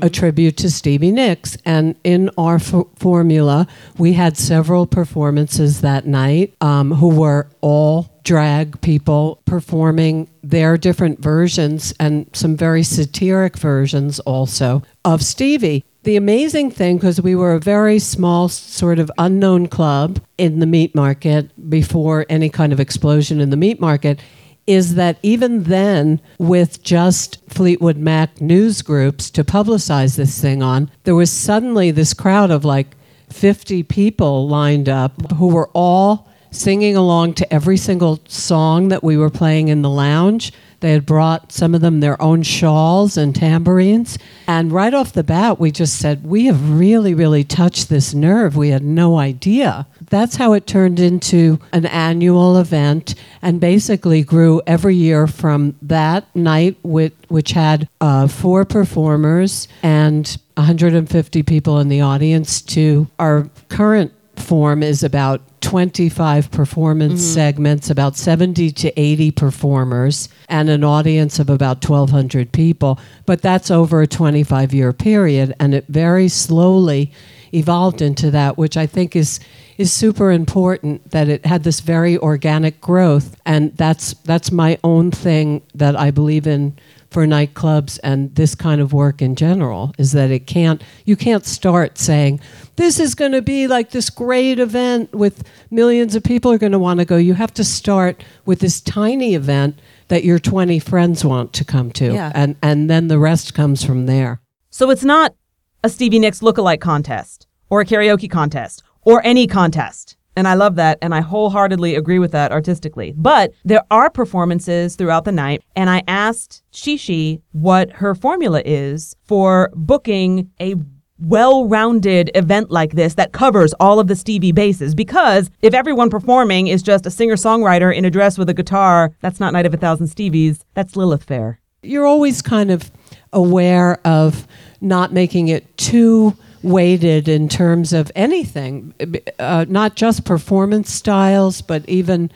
a 0.01 0.09
tribute 0.09 0.57
to 0.59 0.71
Stevie 0.71 1.11
Nicks. 1.11 1.59
And 1.67 1.95
in 2.05 2.31
our 2.39 2.55
f- 2.57 2.87
formula, 2.97 3.67
we 3.99 4.15
had 4.15 4.39
several 4.39 4.87
performances 4.87 5.83
that 5.83 6.07
night 6.07 6.55
um, 6.63 6.93
who 6.93 7.09
were 7.09 7.49
all 7.61 8.14
drag 8.25 8.81
people 8.81 9.41
performing 9.45 10.29
their 10.43 10.77
different 10.77 11.21
versions 11.21 11.95
and 12.01 12.29
some 12.33 12.57
very 12.57 12.83
satiric 12.83 13.57
versions 13.57 14.19
also 14.21 14.83
of 15.05 15.23
Stevie. 15.23 15.85
The 16.03 16.17
amazing 16.17 16.71
thing, 16.71 16.97
because 16.97 17.21
we 17.21 17.35
were 17.35 17.55
a 17.55 17.61
very 17.61 17.99
small, 17.99 18.49
sort 18.49 18.99
of 18.99 19.11
unknown 19.17 19.69
club 19.69 20.21
in 20.37 20.59
the 20.59 20.67
meat 20.67 20.95
market 20.95 21.71
before 21.71 22.27
any 22.29 22.51
kind 22.51 22.73
of 22.73 22.81
explosion 22.81 23.41
in 23.41 23.51
the 23.51 23.57
meat 23.57 23.81
market, 23.81 24.21
is 24.67 24.95
that 24.95 25.19
even 25.23 25.65
then, 25.65 26.21
with 26.39 26.83
just 26.83 27.39
Fleetwood 27.49 27.97
Mac 27.97 28.41
news 28.41 28.83
groups 28.83 29.31
to 29.31 29.45
publicize 29.45 30.17
this 30.17 30.41
thing 30.41 30.63
on, 30.63 30.91
there 31.05 31.15
was 31.15 31.31
suddenly 31.31 31.91
this 31.91 32.15
crowd 32.15 32.51
of 32.51 32.65
like 32.65 32.97
50 33.31 33.83
people 33.85 34.49
lined 34.49 34.89
up 34.89 35.33
who 35.33 35.49
were 35.49 35.71
all 35.75 36.29
singing 36.55 36.97
along 36.97 37.35
to 37.35 37.53
every 37.53 37.77
single 37.77 38.21
song 38.29 38.89
that 38.89 39.05
we 39.05 39.17
were 39.17 39.31
playing 39.31 39.69
in 39.69 39.83
the 39.83 39.91
lounge. 39.91 40.53
They 40.81 40.93
had 40.93 41.07
brought 41.07 41.51
some 41.51 41.75
of 41.75 41.81
them 41.81 42.01
their 42.01 42.21
own 42.21 42.43
shawls 42.43 43.17
and 43.17 43.35
tambourines. 43.35 44.19
And 44.47 44.71
right 44.71 44.93
off 44.93 45.15
the 45.15 45.25
bat, 45.25 45.59
we 45.59 45.71
just 45.71 45.99
said, 45.99 46.27
We 46.27 46.45
have 46.45 46.79
really, 46.79 47.15
really 47.15 47.43
touched 47.43 47.89
this 47.89 48.13
nerve. 48.13 48.55
We 48.55 48.69
had 48.69 48.85
no 48.85 49.17
idea. 49.17 49.87
That's 50.11 50.37
how 50.37 50.53
it 50.53 50.67
turned 50.67 51.01
into 51.01 51.59
an 51.73 51.87
annual 51.87 52.59
event 52.59 53.15
and 53.41 53.61
basically 53.61 54.23
grew 54.23 54.61
every 54.67 54.95
year 54.95 55.27
from 55.27 55.75
that 55.81 56.27
night, 56.37 56.77
which, 56.83 57.15
which 57.29 57.53
had 57.53 57.89
uh, 58.03 58.29
four 58.29 58.67
performers 58.67 59.69
and 59.83 60.37
150 60.59 61.43
people 61.45 61.81
in 61.81 61.89
the 61.89 62.03
audience, 62.03 62.61
to 62.61 63.09
our 63.19 63.49
current 63.71 64.13
form 64.37 64.83
is 64.83 65.03
about 65.03 65.41
25 65.65 66.51
performance 66.51 67.23
mm-hmm. 67.23 67.35
segments, 67.35 67.89
about 67.89 68.17
70 68.17 68.71
to 68.71 69.01
80 69.01 69.31
performers, 69.31 70.29
and 70.49 70.69
an 70.69 70.85
audience 70.85 71.39
of 71.39 71.49
about 71.49 71.89
1,200 71.89 72.53
people. 72.53 73.01
But 73.25 73.41
that's 73.41 73.71
over 73.71 74.03
a 74.03 74.07
25 74.07 74.75
year 74.75 74.93
period, 74.93 75.55
and 75.59 75.75
it 75.75 75.87
very 75.89 76.29
slowly 76.29 77.13
evolved 77.55 78.03
into 78.03 78.31
that, 78.33 78.59
which 78.59 78.77
I 78.77 78.87
think 78.87 79.17
is 79.17 79.41
is 79.77 79.93
super 79.93 80.31
important 80.31 81.11
that 81.11 81.29
it 81.29 81.45
had 81.45 81.65
this 81.65 81.81
very 81.81 82.17
organic 82.19 82.81
growth 82.81 83.37
and 83.45 83.77
that's 83.77 84.15
that's 84.23 84.53
my 84.53 84.79
own 84.85 85.11
thing 85.11 85.61
that 85.75 85.99
I 85.99 86.13
believe 86.13 86.47
in 86.47 86.79
for 87.15 87.27
nightclubs 87.27 87.99
and 88.03 88.35
this 88.35 88.55
kind 88.55 88.81
of 88.81 88.93
work 88.93 89.23
in 89.23 89.35
general 89.37 89.95
is 89.97 90.13
that 90.13 90.31
it 90.31 90.47
can't 90.47 90.83
you 91.07 91.17
can't 91.17 91.47
start 91.47 91.97
saying 91.97 92.41
this 92.77 93.01
is 93.01 93.15
going 93.15 93.33
to 93.33 93.41
be 93.41 93.67
like 93.67 93.91
this 93.91 94.11
great 94.11 94.59
event 94.59 95.11
with 95.15 95.45
millions 95.71 96.15
of 96.15 96.23
people 96.23 96.53
are 96.53 96.59
going 96.59 96.73
to 96.73 96.79
want 96.79 96.99
to 96.99 97.07
go 97.07 97.17
you 97.17 97.35
have 97.35 97.55
to 97.55 97.65
start 97.65 98.23
with 98.45 98.59
this 98.59 98.81
tiny 98.81 99.35
event 99.35 99.79
that 100.09 100.25
your 100.25 100.39
20 100.39 100.79
friends 100.79 101.25
want 101.25 101.53
to 101.55 101.65
come 101.65 101.91
to. 101.93 102.13
Yeah. 102.13 102.33
And, 102.35 102.57
and 102.63 102.91
then 102.91 103.09
the 103.09 103.19
rest 103.19 103.55
comes 103.55 103.85
from 103.85 104.07
there. 104.07 104.41
So 104.71 104.91
it's 104.91 105.05
not 105.05 105.35
a 105.83 105.89
Stevie 105.89 106.19
Nicks 106.19 106.41
lookalike 106.41 106.81
contest 106.81 107.47
or 107.71 107.81
a 107.81 107.85
karaoke 107.85 108.31
contest 108.31 108.83
or 109.03 109.25
any 109.25 109.47
contest. 109.47 110.17
And 110.37 110.49
I 110.49 110.55
love 110.55 110.77
that. 110.77 110.99
And 111.01 111.15
I 111.15 111.21
wholeheartedly 111.21 111.95
agree 111.95 112.19
with 112.19 112.33
that 112.33 112.53
artistically. 112.53 113.15
But 113.17 113.53
there 113.65 113.83
are 113.91 114.11
performances 114.11 114.97
throughout 114.97 115.25
the 115.25 115.33
night. 115.33 115.63
And 115.77 115.89
I 115.91 116.03
asked 116.09 116.63
Chi 116.73 116.97
Chi 116.97 117.39
what 117.53 117.91
her 117.93 118.15
formula 118.15 118.63
is 118.65 119.15
for 119.25 119.71
booking 119.75 120.51
a 120.61 120.75
well 121.19 121.67
rounded 121.67 122.31
event 122.35 122.71
like 122.71 122.93
this 122.93 123.15
that 123.15 123.33
covers 123.33 123.73
all 123.75 124.01
of 124.01 124.09
the 124.09 124.17
Stevie 124.17 124.53
bases. 124.53 124.95
Because 124.95 125.51
if 125.63 125.75
everyone 125.75 126.11
performing 126.11 126.67
is 126.67 126.83
just 126.83 127.07
a 127.07 127.11
singer 127.11 127.37
songwriter 127.37 127.95
in 127.95 128.05
a 128.05 128.11
dress 128.11 128.37
with 128.37 128.49
a 128.49 128.55
guitar, 128.55 129.13
that's 129.21 129.41
not 129.41 129.53
Night 129.53 129.67
of 129.67 129.75
a 129.75 129.79
Thousand 129.79 130.09
Stevies. 130.09 130.63
That's 130.75 130.97
Lilith 130.97 131.25
Fair. 131.25 131.61
You're 131.83 132.07
always 132.07 132.43
kind 132.43 132.71
of 132.71 132.91
aware 133.33 133.99
of 134.05 134.47
not 134.81 135.13
making 135.13 135.49
it 135.49 135.77
too 135.77 136.37
weighted 136.65 137.29
in 137.29 137.49
terms 137.49 137.93
of 137.93 138.11
anything, 138.17 138.95
uh, 139.39 139.65
not 139.69 139.95
just 139.95 140.25
performance 140.25 140.91
styles, 140.91 141.61
but 141.61 141.89
even 141.89 142.31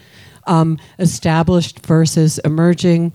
um, 0.47 0.79
established 0.99 1.85
versus 1.87 2.39
emerging 2.39 3.13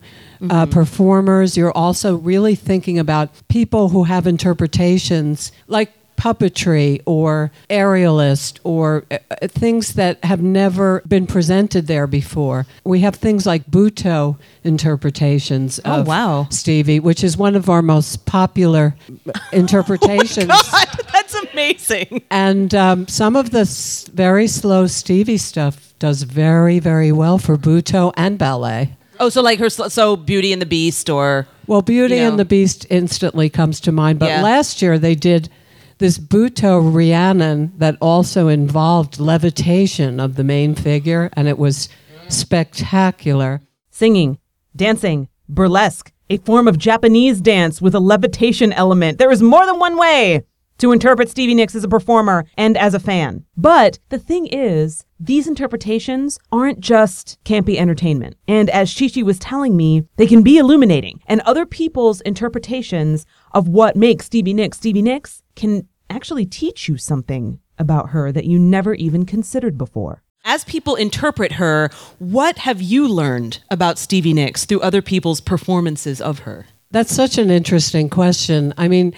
uh, 0.50 0.66
performers. 0.66 1.56
You're 1.58 1.72
also 1.72 2.16
really 2.18 2.56
thinking 2.56 3.00
about 3.00 3.30
people 3.48 3.90
who 3.90 4.04
have 4.04 4.28
interpretations 4.28 5.52
like 5.68 5.92
puppetry 6.24 7.02
or 7.06 7.52
aerialist 7.70 8.58
or 8.64 9.04
uh, 9.12 9.18
uh, 9.30 9.48
things 9.50 9.96
that 9.96 10.24
have 10.24 10.42
never 10.42 11.02
been 11.06 11.28
presented 11.28 11.88
there 11.88 12.08
before. 12.08 12.66
We 12.86 13.02
have 13.02 13.16
things 13.16 13.46
like 13.46 13.66
Butoh 13.70 14.38
interpretations 14.64 15.82
Oh, 15.84 16.00
of 16.02 16.08
wow. 16.08 16.48
Stevie, 16.50 17.02
which 17.02 17.24
is 17.26 17.36
one 17.36 17.56
of 17.58 17.70
our 17.70 17.82
most 17.82 18.26
popular 18.26 18.96
interpretations. 19.52 20.50
oh 20.50 20.70
God, 20.72 20.88
That's 21.12 21.36
amazing. 21.52 22.24
And 22.32 22.74
um, 22.74 23.08
some 23.10 23.36
of 23.36 23.52
the 23.52 23.62
s- 23.62 24.08
very 24.14 24.48
slow 24.48 24.88
Stevie 24.88 25.38
stuff 25.38 25.94
does 26.00 26.24
very, 26.24 26.80
very 26.80 27.12
well 27.12 27.38
for 27.38 27.58
Butoh 27.58 28.14
and 28.16 28.38
ballet. 28.38 28.96
Oh, 29.20 29.28
so 29.30 29.42
like 29.42 29.60
her, 29.60 29.70
so 29.70 30.16
Beauty 30.16 30.54
and 30.54 30.62
the 30.62 30.66
Beast, 30.66 31.10
or 31.10 31.48
Well, 31.68 31.82
Beauty 31.82 32.16
You 32.16 32.22
know. 32.22 32.30
and 32.30 32.40
the 32.40 32.46
Beast 32.46 32.86
instantly 32.90 33.50
comes 33.50 33.80
to 33.82 33.92
mind. 33.92 34.20
But 34.20 34.30
Yeah. 34.30 34.42
last 34.42 34.82
year 34.82 34.98
they 34.98 35.16
did 35.16 35.50
this 36.04 36.20
Butoh 36.20 36.94
Rhiannon 36.94 37.72
that 37.78 37.96
also 38.02 38.50
involved 38.50 39.22
levitation 39.22 40.20
of 40.20 40.36
the 40.36 40.44
main 40.44 40.76
figure, 40.76 41.30
and 41.32 41.48
it 41.48 41.58
was 41.58 41.88
spectacular. 42.28 43.62
singing, 43.90 44.38
dancing, 44.76 45.30
burlesque, 45.48 46.12
a 46.30 46.40
form 46.40 46.68
of 46.68 46.78
Japanese 46.78 47.40
dance 47.40 47.82
with 47.82 47.96
a 47.96 48.02
levitation 48.02 48.74
element. 48.74 49.18
There 49.18 49.32
is 49.32 49.42
more 49.42 49.66
than 49.66 49.80
one 49.80 49.98
way 49.98 50.44
to 50.80 50.92
interpret 50.92 51.30
Stevie 51.30 51.54
Nicks 51.54 51.74
as 51.74 51.86
a 51.86 51.88
performer 51.88 52.44
and 52.58 52.76
as 52.76 52.94
a 52.94 53.00
fan. 53.00 53.46
But 53.56 54.00
the 54.10 54.20
thing 54.20 54.48
is, 54.48 55.06
these 55.18 55.48
interpretations 55.48 56.38
aren't 56.52 56.82
just 56.82 57.38
campy 57.46 57.78
entertainment. 57.78 58.36
And 58.46 58.70
as 58.72 58.94
Chi 58.94 59.08
Chi 59.08 59.22
was 59.22 59.40
telling 59.40 59.78
me, 59.78 60.04
they 60.18 60.28
can 60.28 60.44
be 60.44 60.58
illuminating. 60.58 61.22
And 61.28 61.40
other 61.42 61.66
people's 61.66 62.20
interpretations 62.22 63.26
of 63.54 63.70
what 63.70 63.96
makes 63.96 64.26
Stevie 64.26 64.54
Nicks 64.54 64.80
Stevie 64.80 65.02
Nicks 65.02 65.44
can 65.56 65.88
actually 66.14 66.46
teach 66.46 66.88
you 66.88 66.98
something 66.98 67.60
about 67.78 68.10
her 68.10 68.32
that 68.32 68.46
you 68.46 68.60
never 68.60 68.94
even 68.94 69.26
considered 69.26 69.78
before. 69.78 70.22
as 70.46 70.64
people 70.66 70.96
interpret 70.96 71.54
her, 71.54 71.90
what 72.20 72.58
have 72.60 72.82
you 72.82 73.08
learned 73.08 73.60
about 73.72 73.98
Stevie 73.98 74.34
Nicks 74.34 74.66
through 74.66 74.82
other 74.82 75.02
people's 75.02 75.40
performances 75.42 76.20
of 76.20 76.40
her? 76.40 76.68
That's 76.92 77.16
such 77.16 77.38
an 77.38 77.50
interesting 77.50 78.10
question. 78.10 78.74
I 78.78 78.88
mean, 78.88 79.14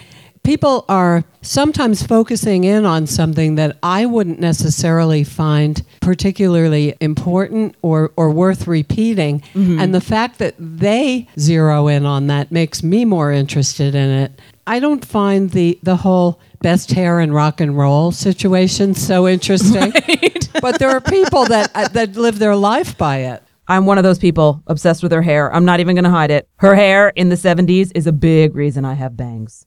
people 0.46 0.84
are 0.88 1.24
sometimes 1.42 2.06
focusing 2.06 2.62
in 2.62 2.86
on 2.86 3.04
something 3.06 3.56
that 3.56 3.76
I 3.82 4.06
wouldn't 4.06 4.38
necessarily 4.38 5.24
find 5.24 5.82
particularly 6.00 6.94
important 7.00 7.74
or, 7.82 8.12
or 8.16 8.30
worth 8.30 8.68
repeating. 8.68 9.42
And 9.80 9.92
the 9.92 10.00
fact 10.00 10.38
that 10.38 10.54
they 10.56 11.26
zero 11.38 11.88
in 11.88 12.06
on 12.06 12.28
that 12.28 12.52
makes 12.52 12.84
me 12.84 13.04
more 13.04 13.32
interested 13.32 13.96
in 13.96 14.08
it. 14.08 14.40
I 14.68 14.78
don't 14.78 15.04
find 15.04 15.50
the, 15.50 15.78
the 15.82 15.96
whole 15.96 16.40
best 16.62 16.92
hair 16.92 17.18
and 17.18 17.34
rock 17.34 17.60
and 17.60 17.76
roll 17.76 18.12
situation 18.12 18.94
so 18.94 19.26
interesting. 19.26 19.92
but 20.60 20.78
there 20.78 20.90
are 20.90 21.00
people 21.00 21.44
that, 21.46 21.72
uh, 21.74 21.88
that 21.88 22.14
live 22.14 22.38
their 22.38 22.54
life 22.56 22.96
by 22.96 23.18
it. 23.18 23.42
I'm 23.68 23.84
one 23.84 23.98
of 23.98 24.04
those 24.04 24.20
people 24.20 24.62
obsessed 24.68 25.02
with 25.02 25.10
her 25.10 25.22
hair. 25.22 25.52
I'm 25.52 25.64
not 25.64 25.80
even 25.80 25.96
going 25.96 26.04
to 26.04 26.10
hide 26.10 26.30
it. 26.30 26.48
Her 26.56 26.76
hair 26.76 27.08
in 27.08 27.30
the 27.30 27.34
70s 27.34 27.90
is 27.96 28.06
a 28.06 28.12
big 28.12 28.54
reason 28.54 28.84
I 28.84 28.94
have 28.94 29.16
bangs. 29.16 29.66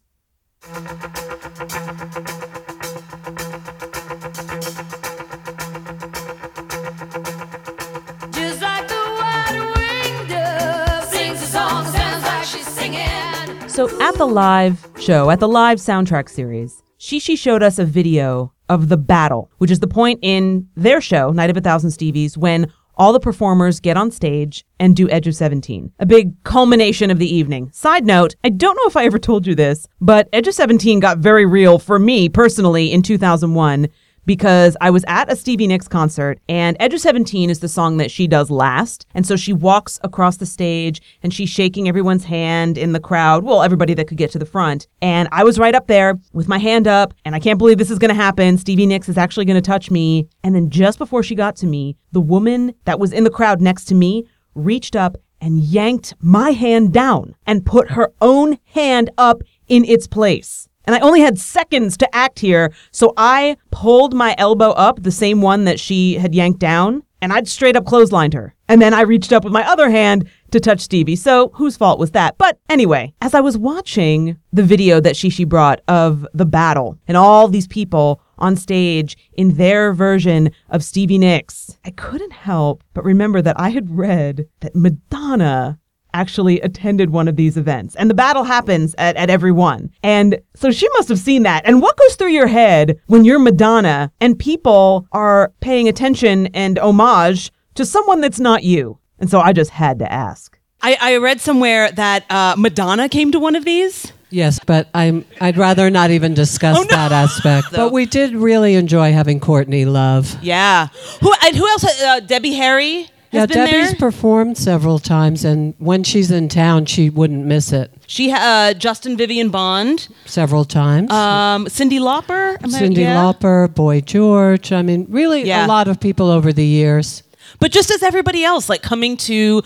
So 13.80 13.88
at 14.01 14.16
the 14.16 14.25
live 14.25 14.86
show, 15.00 15.30
at 15.30 15.39
the 15.39 15.48
live 15.48 15.78
soundtrack 15.78 16.28
series, 16.28 16.84
Chi 17.00 17.20
Chi 17.20 17.36
showed 17.36 17.63
us 17.63 17.80
a 17.80 17.86
video 17.86 18.51
of 18.68 18.89
the 18.89 18.98
battle, 18.98 19.50
which 19.60 19.72
is 19.72 19.80
the 19.80 19.88
point 19.88 20.20
in 20.22 20.68
their 20.75 21.00
show, 21.00 21.32
Night 21.32 21.50
of 21.50 21.56
a 21.56 21.62
Thousand 21.62 21.92
Stevies, 21.92 22.36
when 22.36 22.70
all 23.00 23.13
the 23.13 23.20
performers 23.20 23.79
get 23.79 23.96
on 23.96 24.12
stage 24.12 24.65
and 24.77 24.96
do 24.96 25.10
Edge 25.10 25.25
of 25.25 25.36
17, 25.36 25.94
a 26.00 26.06
big 26.06 26.44
culmination 26.44 27.10
of 27.10 27.18
the 27.18 27.34
evening. 27.34 27.72
Side 27.72 28.06
note, 28.06 28.36
I 28.44 28.50
don't 28.50 28.75
know 28.75 28.88
if 28.88 28.98
I 28.98 29.06
ever 29.06 29.18
told 29.18 29.48
you 29.48 29.56
this, 29.56 29.88
but 30.01 30.27
Edge 30.34 30.50
of 30.50 30.53
17 30.53 31.00
got 31.00 31.18
very 31.18 31.46
real 31.46 31.79
for 31.79 31.98
me 31.98 32.27
personally 32.27 32.91
in 32.91 33.01
2001 33.01 33.88
because 34.30 34.78
I 34.80 34.92
was 34.92 35.04
at 35.08 35.32
a 35.32 35.36
Stevie 35.36 35.66
Nicks 35.66 35.88
concert 35.88 36.40
and 36.48 36.78
Edge 36.80 36.94
of 36.94 37.02
17 37.02 37.50
is 37.50 37.62
the 37.62 37.68
song 37.68 37.98
that 37.98 38.12
she 38.12 38.28
does 38.28 38.52
last. 38.52 39.08
And 39.16 39.26
so 39.26 39.36
she 39.36 39.54
walks 39.54 40.00
across 40.04 40.38
the 40.38 40.46
stage 40.46 41.02
and 41.24 41.34
she's 41.34 41.50
shaking 41.50 41.88
everyone's 41.88 42.26
hand 42.26 42.78
in 42.78 42.92
the 42.92 43.00
crowd. 43.00 43.44
Well, 43.44 43.64
everybody 43.64 43.96
that 43.96 44.08
could 44.08 44.20
get 44.20 44.30
to 44.34 44.38
the 44.38 44.46
front. 44.46 44.88
And 45.02 45.30
I 45.32 45.44
was 45.44 45.58
right 45.58 45.74
up 45.74 45.88
there 45.88 46.20
with 46.32 46.48
my 46.48 46.60
hand 46.60 46.88
up 46.88 47.16
and 47.26 47.34
I 47.34 47.40
can't 47.40 47.58
believe 47.58 47.80
this 47.80 47.90
is 47.90 47.98
going 47.98 48.10
to 48.10 48.14
happen. 48.14 48.60
Stevie 48.60 48.86
Nicks 48.86 49.10
is 49.10 49.18
actually 49.18 49.46
going 49.46 49.56
to 49.60 49.68
touch 49.68 49.90
me. 49.90 50.28
And 50.44 50.54
then 50.54 50.70
just 50.70 51.00
before 51.00 51.24
she 51.24 51.34
got 51.34 51.56
to 51.56 51.66
me, 51.66 51.98
the 52.12 52.22
woman 52.22 52.76
that 52.86 53.00
was 53.00 53.12
in 53.12 53.24
the 53.24 53.32
crowd 53.32 53.62
next 53.62 53.86
to 53.86 53.96
me 53.96 54.28
reached 54.54 54.96
up 54.96 55.18
and 55.42 55.60
yanked 55.60 56.14
my 56.20 56.52
hand 56.52 56.94
down 56.94 57.34
and 57.48 57.66
put 57.66 57.90
her 57.90 58.14
own 58.22 58.60
hand 58.76 59.10
up 59.18 59.42
in 59.68 59.84
its 59.86 60.06
place. 60.06 60.69
And 60.86 60.96
I 60.96 61.00
only 61.00 61.22
had 61.22 61.38
seconds 61.38 61.98
to 61.98 62.16
act 62.16 62.40
here, 62.40 62.74
so 62.92 63.14
I 63.16 63.58
pulled 63.70 64.14
my 64.14 64.34
elbow 64.38 64.72
up, 64.72 65.04
the 65.04 65.12
same 65.12 65.42
one 65.42 65.66
that 65.66 65.80
she 65.80 66.16
had 66.16 66.34
yanked 66.34 66.60
down, 66.60 67.04
and 67.22 67.34
I'd 67.34 67.48
straight 67.48 67.76
up 67.76 67.86
clotheslined 67.86 68.34
her. 68.34 68.56
And 68.68 68.82
then 68.82 68.94
I 68.94 69.02
reached 69.02 69.34
up 69.34 69.44
with 69.44 69.54
my 69.54 69.68
other 69.68 69.90
hand 69.90 70.30
to 70.52 70.60
touch 70.60 70.80
Stevie. 70.80 71.16
So 71.16 71.50
whose 71.56 71.78
fault 71.78 72.00
was 72.00 72.12
that? 72.12 72.38
But 72.38 72.60
anyway, 72.70 73.14
as 73.22 73.34
I 73.34 73.42
was 73.42 73.58
watching 73.58 74.38
the 74.54 74.64
video 74.64 75.00
that 75.00 75.20
Chi 75.20 75.30
Chi 75.30 75.44
brought 75.44 75.82
of 75.88 76.26
the 76.34 76.46
battle 76.46 76.98
and 77.08 77.18
all 77.18 77.48
these 77.48 77.68
people 77.68 78.22
on 78.38 78.56
stage 78.56 79.18
in 79.34 79.56
their 79.56 79.94
version 79.94 80.52
of 80.70 80.84
Stevie 80.84 81.18
Nicks, 81.18 81.78
I 81.86 81.92
couldn't 81.92 82.34
help 82.34 82.84
but 82.94 83.04
remember 83.04 83.42
that 83.42 83.60
I 83.60 83.70
had 83.70 83.98
read 83.98 84.48
that 84.62 84.76
Madonna 84.76 85.80
actually 86.13 86.60
attended 86.62 87.10
one 87.12 87.28
of 87.28 87.36
these 87.36 87.58
events. 87.58 87.96
And 87.96 88.10
the 88.10 88.13
battle 88.13 88.44
happens 88.44 88.96
at, 88.98 89.16
at 89.16 89.30
every 89.30 89.51
one. 89.51 89.92
And 90.04 90.39
so 90.56 90.72
she 90.72 90.88
must 90.94 91.10
have 91.10 91.20
seen 91.20 91.44
that. 91.44 91.66
And 91.66 91.82
what 91.82 91.98
goes 91.98 92.16
through 92.16 92.30
your 92.32 92.48
head 92.48 93.00
when 93.08 93.25
you're 93.25 93.39
Madonna 93.39 94.12
and 94.22 94.38
people 94.38 95.08
are 95.12 95.54
paying 95.60 95.88
attention 95.88 96.48
and 96.48 96.78
homage 96.80 97.51
to 97.75 97.86
someone 97.86 98.22
that's 98.22 98.39
not 98.39 98.63
you? 98.63 98.98
And 99.20 99.30
so 99.30 99.39
I 99.39 99.54
just 99.54 99.72
had 99.72 100.00
to 100.00 100.12
ask. 100.12 100.58
I, 100.82 100.98
I 101.01 101.18
read 101.18 101.42
somewhere 101.42 101.92
that 101.92 102.25
uh, 102.32 102.56
Madonna 102.58 103.10
came 103.10 103.32
to 103.34 103.39
one 103.39 103.56
of 103.56 103.66
these. 103.66 104.13
Yes, 104.32 104.60
but 104.66 104.88
I'm. 104.94 105.25
I'd 105.42 105.58
rather 105.58 105.89
not 105.89 106.12
even 106.12 106.36
discuss 106.36 106.78
Oh, 106.78 106.84
no. 106.84 106.88
that 106.89 107.12
aspect. 107.12 107.68
But 107.72 107.92
we 107.92 108.06
did 108.06 108.36
really 108.36 108.75
enjoy 108.75 109.12
having 109.12 109.39
Courtney 109.39 109.86
Love. 109.86 110.38
Yeah. 110.44 110.88
Who 111.22 111.34
and 111.46 111.56
who 111.56 111.68
else? 111.68 111.84
Uh, 112.00 112.20
Debbie 112.20 112.54
Harry 112.54 113.01
has 113.01 113.10
Yeah, 113.32 113.46
Debbie's 113.46 113.90
there. 113.92 113.96
performed 113.96 114.58
several 114.58 114.98
times, 114.98 115.46
and 115.46 115.76
when 115.78 116.04
she's 116.04 116.32
in 116.32 116.50
town, 116.50 116.86
she 116.86 117.10
wouldn't 117.12 117.46
miss 117.46 117.72
it. 117.72 117.92
she, 118.08 118.32
uh, 118.36 118.74
Justin 118.74 119.16
Vivian 119.18 119.50
Bond, 119.50 120.08
Several 120.26 120.66
times. 120.66 121.12
um, 121.12 121.66
Cyndi 121.68 122.00
Lauper, 122.00 122.58
I- 122.64 122.68
Cyndi 122.68 122.98
yeah? 122.98 123.16
Lauper, 123.24 123.74
Boy 123.74 124.02
George. 124.02 124.72
I 124.72 124.82
mean, 124.82 125.06
really 125.10 125.44
Yeah. 125.44 125.66
a 125.66 125.68
lot 125.68 125.88
of 125.88 126.00
people 126.00 126.30
over 126.32 126.52
the 126.52 126.66
years. 126.66 127.22
But 127.60 127.72
just 127.72 127.92
as 127.92 128.02
everybody 128.02 128.44
else, 128.44 128.68
like 128.70 128.82
coming 128.82 129.16
to 129.18 129.62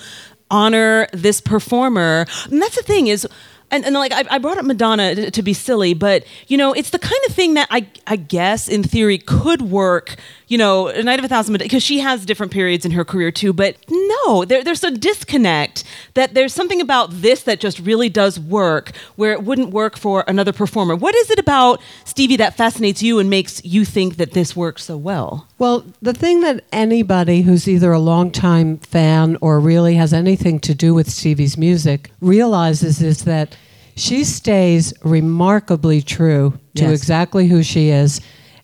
honor 0.51 1.07
this 1.13 1.39
performer, 1.41 2.25
and 2.51 2.61
that's 2.61 2.75
the 2.75 2.83
thing 2.83 3.07
is. 3.07 3.25
and, 3.71 3.85
and 3.85 3.95
like 3.95 4.11
I, 4.11 4.23
I 4.29 4.37
brought 4.37 4.57
up 4.59 4.65
Madonna 4.65 5.15
to, 5.15 5.31
to 5.31 5.41
be 5.41 5.53
silly, 5.53 5.93
but 5.95 6.23
you 6.47 6.57
know, 6.57 6.73
it's 6.73 6.91
the 6.91 6.99
kind 6.99 7.19
of 7.27 7.33
thing 7.33 7.55
that 7.55 7.67
I 7.71 7.87
I 8.05 8.17
guess 8.17 8.67
in 8.67 8.83
theory 8.83 9.17
could 9.17 9.63
work. 9.63 10.15
You 10.47 10.57
know, 10.57 10.87
a 10.87 11.01
Night 11.01 11.19
of 11.19 11.25
a 11.25 11.27
Thousand 11.27 11.57
because 11.57 11.81
she 11.83 11.99
has 11.99 12.25
different 12.25 12.51
periods 12.51 12.85
in 12.85 12.91
her 12.91 13.05
career 13.05 13.31
too. 13.31 13.53
But 13.53 13.77
no, 13.89 14.45
there, 14.45 14.63
there's 14.63 14.83
a 14.83 14.91
disconnect 14.91 15.83
that 16.15 16.33
there's 16.33 16.53
something 16.53 16.81
about 16.81 17.09
this 17.11 17.43
that 17.43 17.59
just 17.59 17.79
really 17.79 18.09
does 18.09 18.39
work 18.39 18.91
where 19.15 19.31
it 19.31 19.43
wouldn't 19.43 19.69
work 19.71 19.97
for 19.97 20.23
another 20.27 20.51
performer. 20.53 20.95
What 20.95 21.15
is 21.15 21.29
it 21.29 21.39
about 21.39 21.81
Stevie 22.05 22.35
that 22.37 22.55
fascinates 22.57 23.01
you 23.01 23.19
and 23.19 23.29
makes 23.29 23.63
you 23.63 23.85
think 23.85 24.17
that 24.17 24.33
this 24.33 24.55
works 24.55 24.83
so 24.83 24.97
well? 24.97 25.47
Well, 25.59 25.85
the 26.01 26.13
thing 26.13 26.41
that 26.41 26.63
anybody 26.71 27.41
who's 27.43 27.67
either 27.67 27.91
a 27.91 27.99
longtime 27.99 28.77
fan 28.79 29.37
or 29.41 29.59
really 29.59 29.95
has 29.95 30.13
anything 30.13 30.59
to 30.59 30.75
do 30.75 30.93
with 30.93 31.09
Stevie's 31.09 31.57
music 31.57 32.11
realizes 32.21 33.01
is 33.01 33.23
that 33.23 33.55
she 33.95 34.23
stays 34.23 34.93
remarkably 35.03 36.01
true 36.01 36.59
to 36.75 36.83
Yes. 36.83 36.99
exactly 36.99 37.47
who 37.47 37.63
she 37.63 37.89
is 37.89 38.19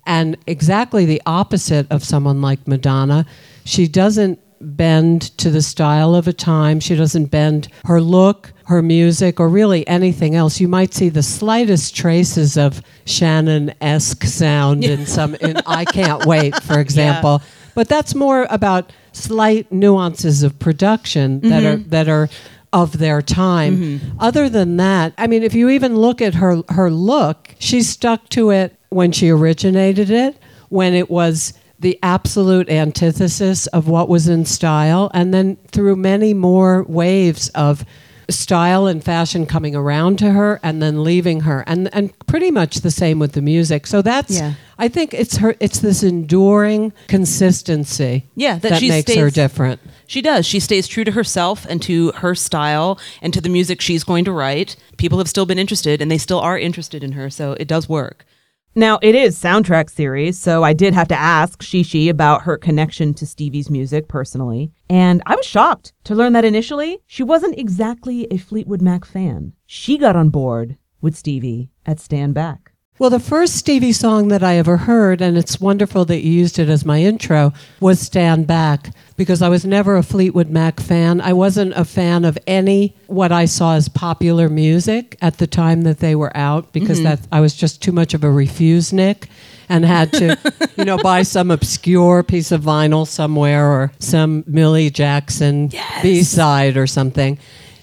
and 0.10 0.36
exactly 0.48 1.06
the 1.06 1.22
opposite 1.28 1.86
of 1.92 2.04
someone 2.04 2.42
like 2.42 2.68
Madonna. 2.68 3.28
She 3.64 3.88
doesn't 3.88 4.40
bend 4.60 5.38
to 5.38 5.52
the 5.52 5.62
style 5.62 6.16
of 6.16 6.28
a 6.28 6.34
time. 6.34 6.80
She 6.80 6.96
doesn't 6.96 7.28
bend 7.28 7.68
her 7.86 8.02
look, 8.02 8.52
her 8.66 8.82
music, 8.82 9.40
or 9.40 9.48
really 9.48 9.88
anything 9.88 10.34
else. 10.34 10.60
You 10.60 10.68
might 10.68 10.96
see 10.96 11.10
the 11.10 11.22
slightest 11.22 11.96
traces 11.96 12.58
of 12.58 12.82
Shannon 13.06 13.72
esque 13.82 14.24
sound 14.24 14.84
in 14.84 15.06
some. 15.16 15.36
In 15.36 15.58
I 15.68 15.86
Can't 15.86 16.26
Wait, 16.26 16.56
for 16.64 16.80
example. 16.80 17.44
But 17.76 17.88
that's 17.88 18.16
more 18.16 18.48
about 18.50 18.92
slight 19.12 19.72
nuances 19.72 20.42
of 20.42 20.58
production 20.58 21.40
that 21.42 21.62
mm-hmm. 21.62 21.84
are 21.84 21.90
that 21.90 22.10
are 22.10 22.30
of 22.72 22.98
their 23.00 23.22
time. 23.22 23.78
Mm-hmm. 23.78 24.18
Other 24.20 24.50
than 24.50 24.78
that, 24.78 25.14
I 25.18 25.28
mean, 25.28 25.44
if 25.44 25.54
you 25.54 25.70
even 25.70 25.98
look 25.98 26.22
at 26.22 26.36
her 26.36 26.62
her 26.70 26.92
look, 26.92 27.56
she 27.60 27.82
stuck 27.82 28.30
to 28.30 28.52
it 28.52 28.76
when 28.90 29.12
she 29.12 29.30
originated 29.30 30.10
it, 30.10 30.38
when 30.70 30.94
it 30.94 31.10
was 31.10 31.54
the 31.80 31.98
absolute 32.04 32.70
antithesis 32.70 33.68
of 33.68 33.88
what 33.88 34.10
was 34.10 34.28
in 34.28 34.46
style, 34.46 35.10
and 35.14 35.34
then 35.34 35.56
through 35.72 35.96
many 35.96 36.34
more 36.34 36.84
waves 36.84 37.50
of 37.50 37.86
style 38.30 38.86
and 38.86 39.04
fashion 39.04 39.46
coming 39.46 39.76
around 39.76 40.20
to 40.20 40.32
her 40.32 40.60
and 40.62 40.82
then 40.84 41.04
leaving 41.04 41.42
her 41.42 41.64
and 41.66 41.90
and 41.96 42.14
pretty 42.28 42.52
much 42.52 42.78
the 42.82 42.92
same 42.92 43.18
with 43.18 43.32
the 43.32 43.42
music 43.42 43.88
so 43.88 44.04
that's 44.04 44.38
Yeah. 44.38 44.54
i 44.78 44.88
think 44.88 45.16
it's 45.16 45.38
her 45.38 45.56
it's 45.60 45.80
this 45.80 46.04
enduring 46.04 46.94
consistency 47.08 48.26
Yeah, 48.36 48.60
that 48.60 48.70
that, 48.70 48.82
makes 48.84 49.16
her 49.16 49.30
different 49.32 49.80
She 50.10 50.24
does. 50.24 50.48
She 50.48 50.60
stays 50.60 50.88
true 50.88 51.04
to 51.04 51.12
herself 51.12 51.68
and 51.70 51.80
to 51.84 52.12
her 52.14 52.34
style 52.34 53.00
and 53.22 53.32
to 53.32 53.40
the 53.40 53.48
music 53.48 53.80
she's 53.80 54.04
going 54.04 54.26
to 54.26 54.32
write. 54.32 54.76
People 54.98 55.20
have 55.20 55.30
still 55.30 55.46
been 55.46 55.60
interested 55.60 56.02
and 56.02 56.10
they 56.10 56.18
still 56.18 56.40
are 56.40 56.58
interested 56.58 57.04
in 57.04 57.12
her, 57.12 57.30
so 57.30 57.52
it 57.60 57.68
does 57.68 57.88
work. 57.88 58.26
Now, 58.74 58.98
it 59.04 59.14
is 59.14 59.38
soundtrack 59.38 59.88
series, 59.88 60.40
so 60.40 60.64
I 60.64 60.74
did 60.74 60.96
have 60.96 61.10
to 61.10 61.20
ask 61.20 61.60
Chi 61.60 61.84
Chi 61.84 62.00
about 62.00 62.42
her 62.42 62.58
connection 62.58 63.14
to 63.14 63.28
Stevie's 63.28 63.70
music 63.70 64.08
personally. 64.08 64.72
And 64.90 65.22
I 65.28 65.36
was 65.36 65.46
shocked 65.46 65.94
to 66.06 66.16
learn 66.16 66.34
that 66.34 66.44
initially 66.44 66.98
she 67.06 67.22
wasn't 67.22 67.60
exactly 67.60 68.26
a 68.32 68.38
Fleetwood 68.38 68.82
Mac 68.82 69.06
fan. 69.06 69.54
She 69.68 70.00
got 70.00 70.16
on 70.16 70.32
board 70.32 70.78
with 71.02 71.16
Stevie 71.16 71.70
at 71.86 72.00
Stand 72.00 72.34
Back. 72.34 72.69
Well, 73.00 73.10
the 73.10 73.18
first 73.22 73.56
Stevie 73.56 73.94
song 73.94 74.28
that 74.28 74.44
I 74.44 74.58
ever 74.58 74.76
heard, 74.76 75.22
and 75.22 75.38
it's 75.38 75.62
wonderful 75.62 76.04
that 76.04 76.20
you 76.20 76.34
used 76.34 76.60
it 76.60 76.68
as 76.68 76.84
my 76.84 77.02
intro, 77.02 77.54
was 77.80 78.02
Stand 78.02 78.46
Back, 78.46 78.94
because 79.16 79.42
I 79.42 79.48
was 79.48 79.64
never 79.64 79.96
a 79.96 80.04
Fleetwood 80.04 80.50
Mac 80.50 80.82
fan. 80.82 81.22
I 81.22 81.32
wasn't 81.32 81.72
a 81.78 81.86
fan 81.86 82.26
of 82.26 82.38
any 82.46 82.98
what 83.08 83.32
I 83.32 83.46
saw 83.46 83.76
as 83.76 83.88
popular 83.88 84.50
music 84.50 85.18
at 85.22 85.38
the 85.38 85.48
time 85.48 85.84
that 85.84 86.00
they 86.00 86.14
were 86.14 86.36
out, 86.36 86.74
because 86.74 86.98
mm-hmm. 86.98 87.06
that 87.06 87.22
I 87.32 87.40
was 87.40 87.56
just 87.56 87.82
too 87.82 87.94
much 87.94 88.14
of 88.14 88.26
a 88.26 88.28
refusenik 88.28 89.30
and 89.70 89.86
had 89.86 90.12
to, 90.14 90.38
you 90.76 90.84
know, 90.84 90.98
buy 90.98 91.22
some 91.22 91.52
obscure 91.52 92.22
piece 92.22 92.52
of 92.52 92.64
vinyl 92.64 93.08
somewhere 93.08 93.66
or 93.66 93.94
some 94.00 94.44
Millie 94.46 94.90
Jackson 94.90 95.72
B 96.02 96.22
side 96.22 96.76
or 96.76 96.86
something. 96.86 97.40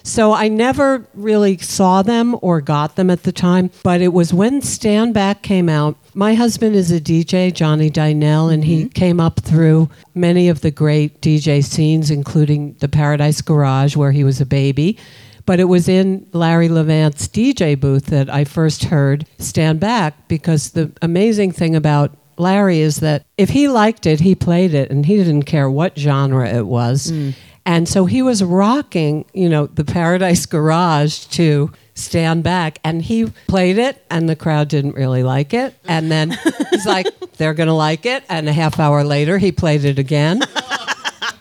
So 0.06 0.32
I 0.32 0.46
never 0.46 1.04
really 1.14 1.58
saw 1.58 2.02
them 2.02 2.36
or 2.40 2.60
got 2.60 2.94
them 2.94 3.10
at 3.10 3.24
the 3.24 3.32
time, 3.32 3.72
but 3.82 4.00
it 4.00 4.12
was 4.12 4.32
when 4.32 4.62
Stand 4.62 5.14
Back 5.14 5.42
came 5.42 5.68
out. 5.68 5.96
My 6.14 6.34
husband 6.34 6.76
is 6.76 6.92
a 6.92 7.00
DJ, 7.00 7.52
Johnny 7.52 7.90
Dynell, 7.90 8.54
and 8.54 8.64
he 8.64 8.82
mm-hmm. 8.82 8.90
came 8.90 9.18
up 9.18 9.40
through 9.40 9.90
many 10.14 10.48
of 10.48 10.60
the 10.60 10.70
great 10.70 11.20
DJ 11.20 11.62
scenes, 11.62 12.08
including 12.08 12.74
the 12.74 12.88
Paradise 12.88 13.42
Garage, 13.42 13.96
where 13.96 14.12
he 14.12 14.22
was 14.22 14.40
a 14.40 14.46
baby. 14.46 14.96
But 15.44 15.58
it 15.58 15.64
was 15.64 15.88
in 15.88 16.24
Larry 16.32 16.68
Levan's 16.68 17.26
DJ 17.26 17.78
booth 17.78 18.06
that 18.06 18.30
I 18.30 18.44
first 18.44 18.84
heard 18.84 19.26
Stand 19.38 19.80
Back 19.80 20.28
because 20.28 20.70
the 20.70 20.92
amazing 21.02 21.50
thing 21.50 21.74
about 21.74 22.16
Larry 22.38 22.78
is 22.78 23.00
that 23.00 23.26
if 23.36 23.48
he 23.48 23.66
liked 23.66 24.06
it, 24.06 24.20
he 24.20 24.36
played 24.36 24.72
it, 24.72 24.88
and 24.88 25.04
he 25.04 25.16
didn't 25.16 25.44
care 25.44 25.68
what 25.68 25.98
genre 25.98 26.48
it 26.48 26.66
was. 26.66 27.10
Mm. 27.10 27.34
And 27.66 27.88
so 27.88 28.06
he 28.06 28.22
was 28.22 28.44
rocking, 28.44 29.24
you 29.34 29.48
know, 29.48 29.66
the 29.66 29.84
Paradise 29.84 30.46
Garage 30.46 31.26
to 31.26 31.72
stand 31.94 32.44
back. 32.44 32.78
And 32.84 33.02
he 33.02 33.26
played 33.48 33.76
it, 33.76 34.04
and 34.08 34.28
the 34.28 34.36
crowd 34.36 34.68
didn't 34.68 34.94
really 34.94 35.24
like 35.24 35.52
it. 35.52 35.74
And 35.84 36.10
then 36.10 36.38
he's 36.70 36.86
like, 36.86 37.08
they're 37.36 37.54
going 37.54 37.66
to 37.66 37.74
like 37.74 38.06
it. 38.06 38.22
And 38.28 38.48
a 38.48 38.52
half 38.52 38.78
hour 38.78 39.02
later, 39.02 39.38
he 39.38 39.50
played 39.50 39.84
it 39.84 39.98
again. 39.98 40.42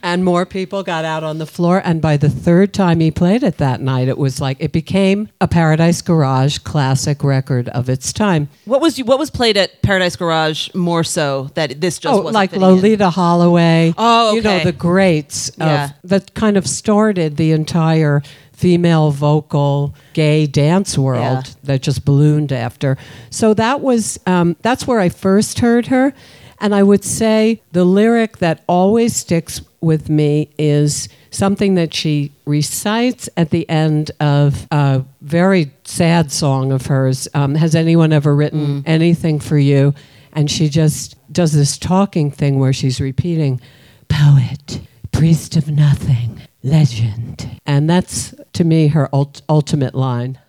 And 0.06 0.24
more 0.24 0.46
people 0.46 0.84
got 0.84 1.04
out 1.04 1.24
on 1.24 1.39
the 1.39 1.48
floor. 1.48 1.82
And 1.84 2.00
by 2.00 2.15
the 2.15 2.30
third 2.30 2.76
time 2.76 3.00
he 3.00 3.10
played 3.10 3.41
it 3.41 3.58
that 3.58 3.82
night, 3.82 4.08
it 4.08 4.20
was 4.20 4.39
like 4.39 4.58
it 4.60 4.72
became 4.72 5.30
a 5.41 5.48
Paradise 5.48 6.04
Garage 6.04 6.60
classic 6.60 7.24
record 7.24 7.70
of 7.70 7.89
its 7.89 8.13
time. 8.13 8.48
What 8.65 8.82
was 8.82 9.00
what 9.00 9.18
was 9.18 9.32
played 9.32 9.58
at 9.58 9.82
Paradise 9.82 10.15
Garage 10.15 10.72
more 10.76 11.04
so 11.04 11.50
that 11.56 11.82
this 11.82 11.98
just 11.98 12.13
oh, 12.13 12.18
wasn't 12.18 12.36
like 12.36 12.52
fitting 12.52 12.68
in? 12.68 12.76
Loleatta 12.78 13.12
Holloway. 13.12 13.96
Oh, 13.98 14.36
you 14.36 14.44
know 14.44 14.63
the 14.63 14.72
greats 14.72 15.50
of, 15.50 15.58
Yeah. 15.60 15.89
that 16.04 16.36
kind 16.36 16.56
of 16.56 16.68
started 16.68 17.38
the 17.38 17.52
entire 17.52 18.22
female 18.54 19.10
vocal 19.10 19.96
gay 20.13 20.46
dance 20.46 21.00
world 21.00 21.48
Yeah. 21.48 21.54
that 21.63 21.82
just 21.82 22.06
ballooned 22.06 22.52
after. 22.52 22.96
So 23.32 23.56
that 23.56 23.82
was 23.82 24.20
um, 24.28 24.56
that's 24.62 24.86
where 24.86 25.00
I 25.00 25.10
first 25.10 25.60
heard 25.60 25.88
her, 25.88 26.13
and 26.60 26.76
I 26.76 26.84
would 26.84 27.04
say 27.04 27.63
the 27.72 27.86
lyric 27.86 28.38
that 28.38 28.63
always 28.68 29.15
sticks 29.15 29.62
with 29.86 30.10
me 30.10 30.50
is 30.58 31.08
something 31.30 31.76
that 31.76 31.93
she 31.93 32.32
recites 32.45 33.30
at 33.38 33.52
the 33.52 33.69
end 33.69 34.12
of 34.19 34.67
a 34.71 35.06
very 35.21 35.71
sad 35.86 36.32
song 36.32 36.71
of 36.71 36.88
hers. 36.88 37.28
Um, 37.34 37.56
Has 37.56 37.76
anyone 37.76 38.12
ever 38.12 38.36
written 38.36 38.84
anything 38.86 39.39
for 39.39 39.58
you? 39.58 39.93
And 40.34 40.52
she 40.52 40.67
just 40.67 41.15
does 41.32 41.54
this 41.54 41.78
talking 41.78 42.30
thing 42.32 42.60
where 42.60 42.74
she's 42.74 43.00
repeating, 43.00 43.62
poet, 44.10 44.82
priest 45.13 45.56
of 45.56 45.69
nothing, 45.69 46.41
legend. 46.63 47.62
And 47.65 47.89
that's, 47.89 48.34
to 48.54 48.65
me, 48.65 48.88
her 48.88 49.08
ult- 49.13 49.43
ultimate 49.48 49.95
line. 49.95 50.39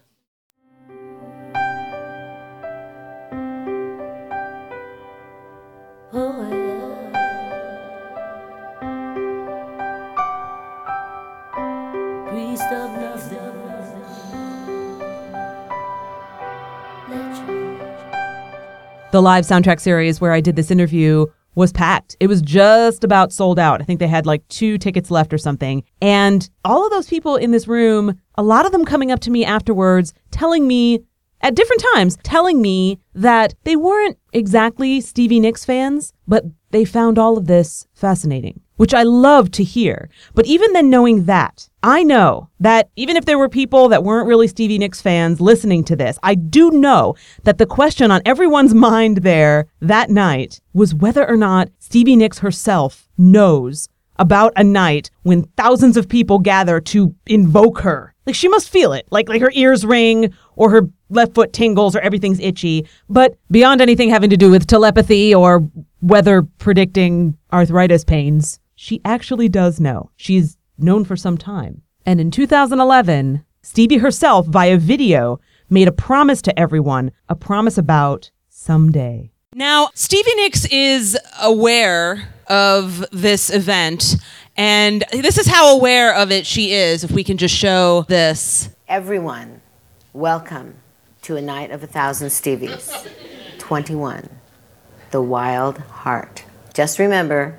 The 19.17 19.23
live 19.23 19.47
soundtrack 19.47 19.81
series 19.81 20.21
where 20.21 20.35
I 20.35 20.43
did 20.43 20.57
this 20.57 20.71
interview 20.71 21.25
was 21.55 21.73
packed. 21.73 22.19
It 22.21 22.27
was 22.27 22.43
just 22.43 23.03
about 23.03 23.33
sold 23.33 23.59
out. 23.59 23.81
I 23.81 23.85
think 23.85 23.99
they 23.99 24.07
had 24.07 24.27
like 24.27 24.47
two 24.49 24.77
tickets 24.77 25.11
left 25.11 25.33
or 25.33 25.39
something. 25.39 25.85
And 26.03 26.47
all 26.67 26.85
of 26.85 26.93
those 26.93 27.09
people 27.09 27.37
in 27.37 27.51
this 27.51 27.67
room, 27.67 28.21
a 28.35 28.43
lot 28.43 28.67
of 28.67 28.73
them 28.73 28.85
coming 28.85 29.11
up 29.11 29.21
to 29.21 29.31
me 29.31 29.43
afterwards, 29.43 30.13
telling 30.33 30.69
me 30.69 31.01
at 31.41 31.55
different 31.55 31.83
times, 31.95 32.19
telling 32.25 32.61
me 32.61 32.99
that 33.15 33.55
they 33.65 33.75
weren't 33.75 34.19
exactly 34.35 35.01
Stevie 35.01 35.41
Nicks 35.41 35.65
fans, 35.65 36.13
but 36.29 36.45
they 36.71 36.85
found 36.85 37.19
all 37.19 37.39
of 37.39 37.47
this 37.47 37.87
fascinating, 37.95 38.61
which 38.77 38.95
I 38.95 39.03
love 39.03 39.51
to 39.53 39.65
hear. 39.65 40.09
But 40.35 40.47
even 40.47 40.73
then, 40.73 40.91
knowing 40.91 41.25
that, 41.25 41.69
I 41.83 42.03
know 42.03 42.51
that 42.61 42.91
even 42.97 43.17
if 43.17 43.25
there 43.25 43.39
were 43.39 43.49
people 43.49 43.89
that 43.89 44.05
weren't 44.05 44.29
really 44.29 44.49
Stevie 44.49 44.79
Nicks 44.79 45.01
fans 45.01 45.41
listening 45.41 45.85
to 45.85 45.97
this, 45.97 46.19
I 46.23 46.35
do 46.35 46.71
know 46.71 47.15
that 47.45 47.59
the 47.59 47.67
question 47.67 48.11
on 48.11 48.23
everyone's 48.25 48.75
mind 48.87 49.19
there 49.19 49.67
that 49.81 50.11
night 50.11 50.61
was 50.73 50.95
whether 50.95 51.27
or 51.27 51.37
not 51.37 51.69
Stevie 51.79 52.17
Nicks 52.17 52.41
herself 52.41 53.09
knows 53.17 53.89
about 54.19 54.53
a 54.57 54.65
night 54.65 55.11
when 55.23 55.45
thousands 55.57 55.97
of 55.97 56.09
people 56.09 56.39
gather 56.39 56.81
to 56.81 57.15
invoke 57.27 57.81
her. 57.81 58.15
Like 58.27 58.35
she 58.35 58.49
must 58.49 58.71
feel 58.71 58.93
it. 58.93 59.07
Like 59.11 59.29
like 59.29 59.41
her 59.41 59.53
ears 59.55 59.85
ring 59.85 60.35
or 60.57 60.71
her 60.71 60.91
left 61.11 61.35
foot 61.35 61.53
tingles 61.53 61.95
or 61.95 62.01
everything's 62.01 62.41
itchy. 62.41 62.87
But 63.09 63.37
beyond 63.51 63.81
anything 63.81 64.11
having 64.11 64.31
to 64.31 64.37
do 64.37 64.51
with 64.51 64.67
telepathy 64.67 65.35
or 65.35 65.69
weather 66.01 66.43
predicting 66.43 67.37
arthritis 67.53 68.05
pains, 68.05 68.59
she 68.77 69.01
actually 69.05 69.49
does 69.49 69.81
know. 69.81 70.11
She's 70.15 70.57
known 70.79 71.05
for 71.05 71.17
some 71.17 71.37
time. 71.37 71.83
And 72.05 72.21
in 72.21 72.31
2011, 72.31 73.45
Stevie 73.63 73.99
herself, 73.99 74.47
via 74.47 74.77
video, 74.77 75.41
made 75.69 75.89
a 75.89 75.93
promise 75.93 76.41
to 76.43 76.57
everyone, 76.57 77.11
a 77.29 77.35
promise 77.35 77.77
about 77.77 78.31
someday. 78.49 79.33
Now, 79.55 79.89
Stevie 79.95 80.35
Nicks 80.37 80.67
is 80.67 81.19
aware 81.43 82.29
of 82.47 83.05
this 83.11 83.51
event, 83.51 84.17
and 84.57 85.03
this 85.11 85.39
is 85.39 85.47
how 85.49 85.75
aware 85.75 86.15
of 86.15 86.31
it 86.31 86.47
she 86.47 86.73
is. 86.73 87.03
If 87.03 87.11
we 87.11 87.25
can 87.25 87.39
just 87.39 87.55
show 87.57 88.05
this. 88.09 88.69
Everyone, 88.87 89.63
welcome 90.13 90.75
to 91.23 91.37
a 91.37 91.43
night 91.43 91.71
of 91.71 91.83
a 91.83 91.87
thousand 91.87 92.29
Stevies. 92.29 93.09
21. 93.59 94.29
The 95.11 95.23
Wild 95.23 95.79
Heart. 95.79 96.45
Just 96.73 97.01
remember, 97.01 97.59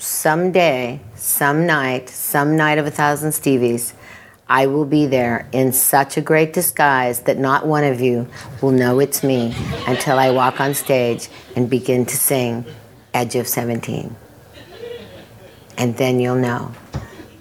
someday, 0.00 1.00
some 1.14 1.66
night, 1.66 2.08
some 2.08 2.56
night 2.56 2.78
of 2.78 2.86
a 2.86 2.90
thousand 2.90 3.30
Stevies, 3.30 3.92
I 4.48 4.66
will 4.66 4.84
be 4.84 5.06
there 5.06 5.48
in 5.52 5.72
such 5.72 6.16
a 6.16 6.20
great 6.20 6.52
disguise 6.52 7.20
that 7.22 7.38
not 7.38 7.66
one 7.66 7.84
of 7.84 8.00
you 8.00 8.26
will 8.60 8.72
know 8.72 8.98
it's 8.98 9.22
me 9.22 9.54
until 9.86 10.18
I 10.18 10.30
walk 10.30 10.60
on 10.60 10.74
stage 10.74 11.28
and 11.54 11.70
begin 11.70 12.04
to 12.06 12.16
sing 12.16 12.64
Edge 13.14 13.36
of 13.36 13.46
17. 13.46 14.16
And 15.76 15.96
then 15.96 16.18
you'll 16.18 16.36
know. 16.36 16.72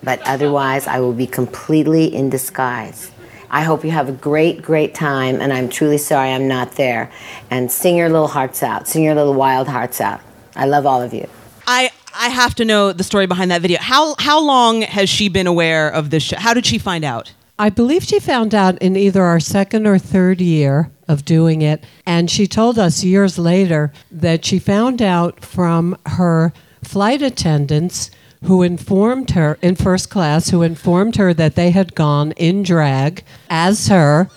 But 0.04 0.22
otherwise, 0.26 0.86
I 0.88 1.00
will 1.00 1.14
be 1.14 1.28
completely 1.28 2.14
in 2.14 2.30
disguise. 2.30 3.12
I 3.50 3.64
hope 3.64 3.84
you 3.84 3.92
have 3.92 4.10
a 4.10 4.14
great, 4.14 4.62
great 4.62 4.94
time, 4.94 5.42
and 5.42 5.52
I'm 5.52 5.70
truly 5.70 5.98
sorry 5.98 6.30
I'm 6.30 6.48
not 6.48 6.74
there. 6.74 7.12
And 7.50 7.72
sing 7.72 7.98
your 7.98 8.10
little 8.10 8.28
hearts 8.28 8.62
out, 8.62 8.88
sing 8.88 9.04
your 9.04 9.16
little 9.16 9.34
wild 9.34 9.68
hearts 9.68 10.00
out. 10.00 10.22
I 10.56 10.66
love 10.66 10.86
all 10.86 11.02
of 11.02 11.14
you. 11.14 11.28
I 11.66 11.90
I 12.14 12.30
have 12.30 12.56
to 12.56 12.66
know 12.66 12.92
the 12.92 13.04
story 13.04 13.28
behind 13.28 13.52
that 13.52 13.62
video. 13.62 13.80
How 13.80 14.16
how 14.20 14.42
long 14.42 14.82
has 14.82 15.10
she 15.10 15.30
been 15.30 15.48
aware 15.48 15.90
of 15.90 16.10
this 16.10 16.24
show? 16.24 16.38
How 16.38 16.54
did 16.54 16.66
she 16.66 16.78
find 16.78 17.04
out? 17.04 17.34
I 17.58 17.70
believe 17.70 18.04
she 18.04 18.20
found 18.20 18.56
out 18.56 18.78
in 18.82 18.96
either 18.96 19.22
our 19.22 19.40
second 19.42 19.86
or 19.86 20.00
third 20.00 20.40
year 20.40 20.92
of 21.10 21.26
doing 21.26 21.62
it. 21.62 21.84
And 22.06 22.32
she 22.32 22.48
told 22.48 22.80
us 22.80 23.04
years 23.04 23.38
later 23.38 23.92
that 24.10 24.46
she 24.46 24.60
found 24.60 25.02
out 25.02 25.44
from 25.44 25.98
her 26.06 26.54
flight 26.82 27.22
attendants 27.22 28.12
who 28.44 28.64
informed 28.64 29.32
her 29.32 29.58
in 29.62 29.76
first 29.76 30.10
class, 30.10 30.50
who 30.50 30.62
informed 30.62 31.18
her 31.18 31.34
that 31.34 31.56
they 31.56 31.72
had 31.72 31.96
gone 31.96 32.32
in 32.34 32.64
drag 32.64 33.26
as 33.50 33.88
her. 33.90 34.30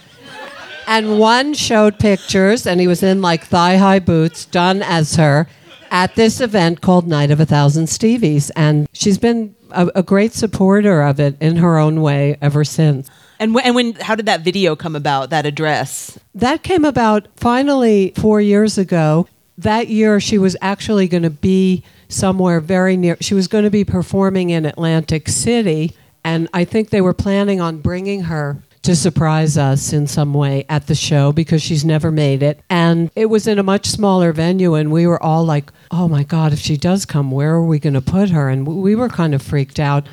And 0.89 1.21
one 1.21 1.55
showed 1.55 2.01
pictures, 2.01 2.67
and 2.67 2.81
he 2.81 2.89
was 2.89 3.05
in 3.05 3.23
like 3.23 3.45
thigh 3.45 3.77
high 3.77 4.01
boots, 4.01 4.45
done 4.47 4.83
as 4.83 5.15
her, 5.15 5.47
at 5.93 6.15
this 6.15 6.41
event 6.41 6.81
called 6.81 7.07
Night 7.07 7.31
of 7.31 7.39
a 7.39 7.47
Thousand 7.47 7.85
Stevies. 7.85 8.51
And 8.57 8.89
she's 8.93 9.19
been 9.19 9.55
a, 9.71 9.89
a 9.95 10.03
great 10.03 10.33
supporter 10.33 11.03
of 11.03 11.21
it 11.21 11.37
in 11.41 11.57
her 11.57 11.79
own 11.79 12.01
way 12.01 12.39
ever 12.41 12.65
since. 12.65 13.09
And 13.39 13.57
and 13.63 13.75
when 13.75 13.95
how 13.95 14.15
did 14.15 14.27
that 14.27 14.41
video 14.41 14.75
come 14.75 14.97
about? 14.97 15.31
That 15.31 15.47
address? 15.47 16.19
That 16.35 16.63
came 16.63 16.85
about 16.85 17.29
finally 17.37 18.13
four 18.17 18.41
years 18.41 18.79
ago. 18.79 19.29
That 19.59 19.89
year, 19.89 20.19
she 20.19 20.39
was 20.39 20.57
actually 20.63 21.09
going 21.09 21.25
to 21.25 21.31
be 21.31 21.85
somewhere 22.09 22.61
very 22.61 22.97
near. 22.97 23.17
She 23.21 23.35
was 23.35 23.49
going 23.49 23.65
to 23.65 23.71
be 23.71 23.85
performing 23.85 24.51
in 24.51 24.65
Atlantic 24.65 25.29
City, 25.29 25.95
and 26.25 26.49
I 26.55 26.65
think 26.65 26.91
they 26.91 27.03
were 27.03 27.13
planning 27.13 27.61
on 27.61 27.79
bringing 27.79 28.23
her 28.23 28.63
to 28.83 28.97
surprise 28.97 29.57
us 29.57 29.93
in 29.93 30.07
some 30.07 30.35
way 30.35 30.65
at 30.69 30.87
the 30.87 30.95
show 30.95 31.33
because 31.33 31.63
she's 31.63 31.85
never 31.85 32.11
made 32.11 32.43
it. 32.43 32.61
And 32.69 33.11
it 33.15 33.27
was 33.27 33.47
in 33.47 33.59
a 33.59 33.63
much 33.63 33.87
smaller 33.87 34.33
venue, 34.33 34.75
and 34.75 34.91
we 34.91 35.07
were 35.07 35.23
all 35.23 35.45
like, 35.45 35.73
oh 35.91 36.09
my 36.09 36.25
God, 36.25 36.53
if 36.53 36.59
she 36.59 36.77
does 36.77 37.05
come, 37.05 37.31
where 37.31 37.55
are 37.55 37.65
we 37.65 37.79
going 37.79 37.95
to 37.95 38.01
put 38.01 38.31
her? 38.31 38.49
And 38.49 38.67
we 38.67 38.95
were 38.95 39.09
kind 39.09 39.35
of 39.35 39.43
freaked 39.43 39.79
out. 39.79 40.07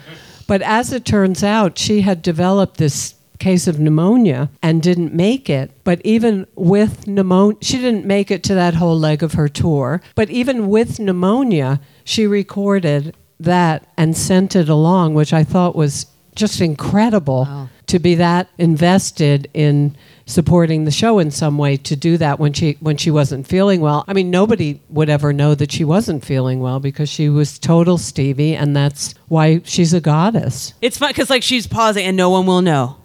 But 0.48 0.62
as 0.62 0.94
it 0.94 1.06
turns 1.06 1.44
out, 1.44 1.78
she 1.78 2.02
had 2.02 2.22
developed 2.22 2.78
this 2.78 3.16
case 3.40 3.68
of 3.68 3.80
pneumonia 3.80 4.50
and 4.62 4.84
didn't 4.84 5.14
make 5.14 5.50
it. 5.50 5.72
But 5.84 6.02
even 6.04 6.46
with 6.56 7.08
pneumonia, 7.08 7.58
she 7.62 7.78
didn't 7.78 8.06
make 8.06 8.30
it 8.30 8.44
to 8.44 8.54
that 8.56 8.76
whole 8.76 9.00
leg 9.00 9.24
of 9.24 9.34
her 9.34 9.48
tour. 9.48 10.02
But 10.14 10.30
even 10.30 10.68
with 10.68 11.00
pneumonia, 11.00 11.80
she 12.04 12.28
recorded 12.28 13.16
that 13.40 13.88
and 13.98 14.16
sent 14.18 14.56
it 14.56 14.70
along, 14.70 15.14
which 15.14 15.34
I 15.34 15.44
thought 15.44 15.76
was 15.76 16.08
just 16.36 16.62
incredible 16.62 17.70
to 17.89 17.99
be 17.99 18.15
that 18.15 18.47
invested 18.58 19.49
in 19.54 19.95
supporting 20.28 20.86
the 20.86 20.91
show 20.91 21.17
in 21.17 21.32
some 21.32 21.58
way 21.58 21.75
to 21.75 21.95
do 21.95 22.17
that 22.17 22.39
when 22.39 22.54
she 22.54 22.78
when 22.80 22.97
she 22.97 23.10
wasn't 23.10 23.47
feeling 23.47 23.82
well. 23.82 24.06
I 24.08 24.13
mean 24.13 24.30
nobody 24.30 24.80
would 24.89 25.10
ever 25.10 25.34
know 25.34 25.56
that 25.56 25.71
she 25.71 25.84
wasn't 25.84 26.23
feeling 26.23 26.60
well 26.60 26.80
because 26.80 27.10
she 27.10 27.30
was 27.30 27.58
total 27.58 27.97
Stevie 27.97 28.56
and 28.56 28.75
that's 28.75 29.15
why 29.28 29.62
she's 29.65 29.93
a 29.93 29.99
goddess. 29.99 30.73
It's 30.82 30.99
fun 30.99 31.10
because 31.10 31.32
like 31.32 31.41
she's 31.41 31.65
pausing 31.65 32.06
and 32.06 32.15
no 32.15 32.30
one 32.30 32.45
will 32.45 32.62
know 32.62 32.97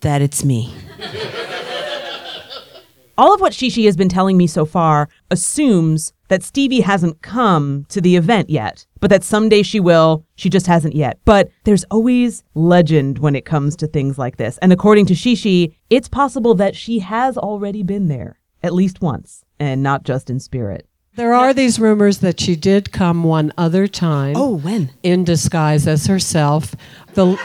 that 0.00 0.22
it's 0.22 0.42
me. 0.42 0.74
All 3.18 3.34
of 3.34 3.42
what 3.42 3.56
Chi 3.58 3.68
Chi 3.68 3.82
has 3.82 3.96
been 3.96 4.08
telling 4.08 4.38
me 4.38 4.46
so 4.46 4.64
far 4.64 5.10
assumes 5.30 6.14
that 6.32 6.42
Stevie 6.42 6.80
hasn't 6.80 7.20
come 7.20 7.84
to 7.90 8.00
the 8.00 8.16
event 8.16 8.48
yet, 8.48 8.86
but 9.00 9.10
that 9.10 9.22
someday 9.22 9.62
she 9.62 9.78
will. 9.78 10.24
She 10.34 10.48
just 10.48 10.66
hasn't 10.66 10.94
yet. 10.94 11.18
But 11.26 11.50
there's 11.64 11.84
always 11.90 12.42
legend 12.54 13.18
when 13.18 13.36
it 13.36 13.44
comes 13.44 13.76
to 13.76 13.86
things 13.86 14.16
like 14.16 14.38
this. 14.38 14.56
And 14.62 14.72
according 14.72 15.04
to 15.06 15.14
Chi 15.14 15.34
Chi, 15.34 15.76
it's 15.90 16.08
possible 16.08 16.54
that 16.54 16.74
she 16.74 17.00
has 17.00 17.36
already 17.36 17.82
been 17.82 18.08
there 18.08 18.38
at 18.62 18.72
least 18.72 19.02
once 19.02 19.44
and 19.60 19.82
not 19.82 20.04
just 20.04 20.30
in 20.30 20.40
spirit. 20.40 20.88
There 21.16 21.34
are 21.34 21.52
these 21.52 21.78
rumors 21.78 22.20
that 22.20 22.40
she 22.40 22.56
did 22.56 22.92
come 22.92 23.24
one 23.24 23.52
other 23.58 23.86
time. 23.86 24.32
Oh, 24.34 24.56
when? 24.56 24.90
In 25.02 25.24
disguise 25.24 25.86
as 25.86 26.06
herself. 26.06 26.74
The 27.12 27.36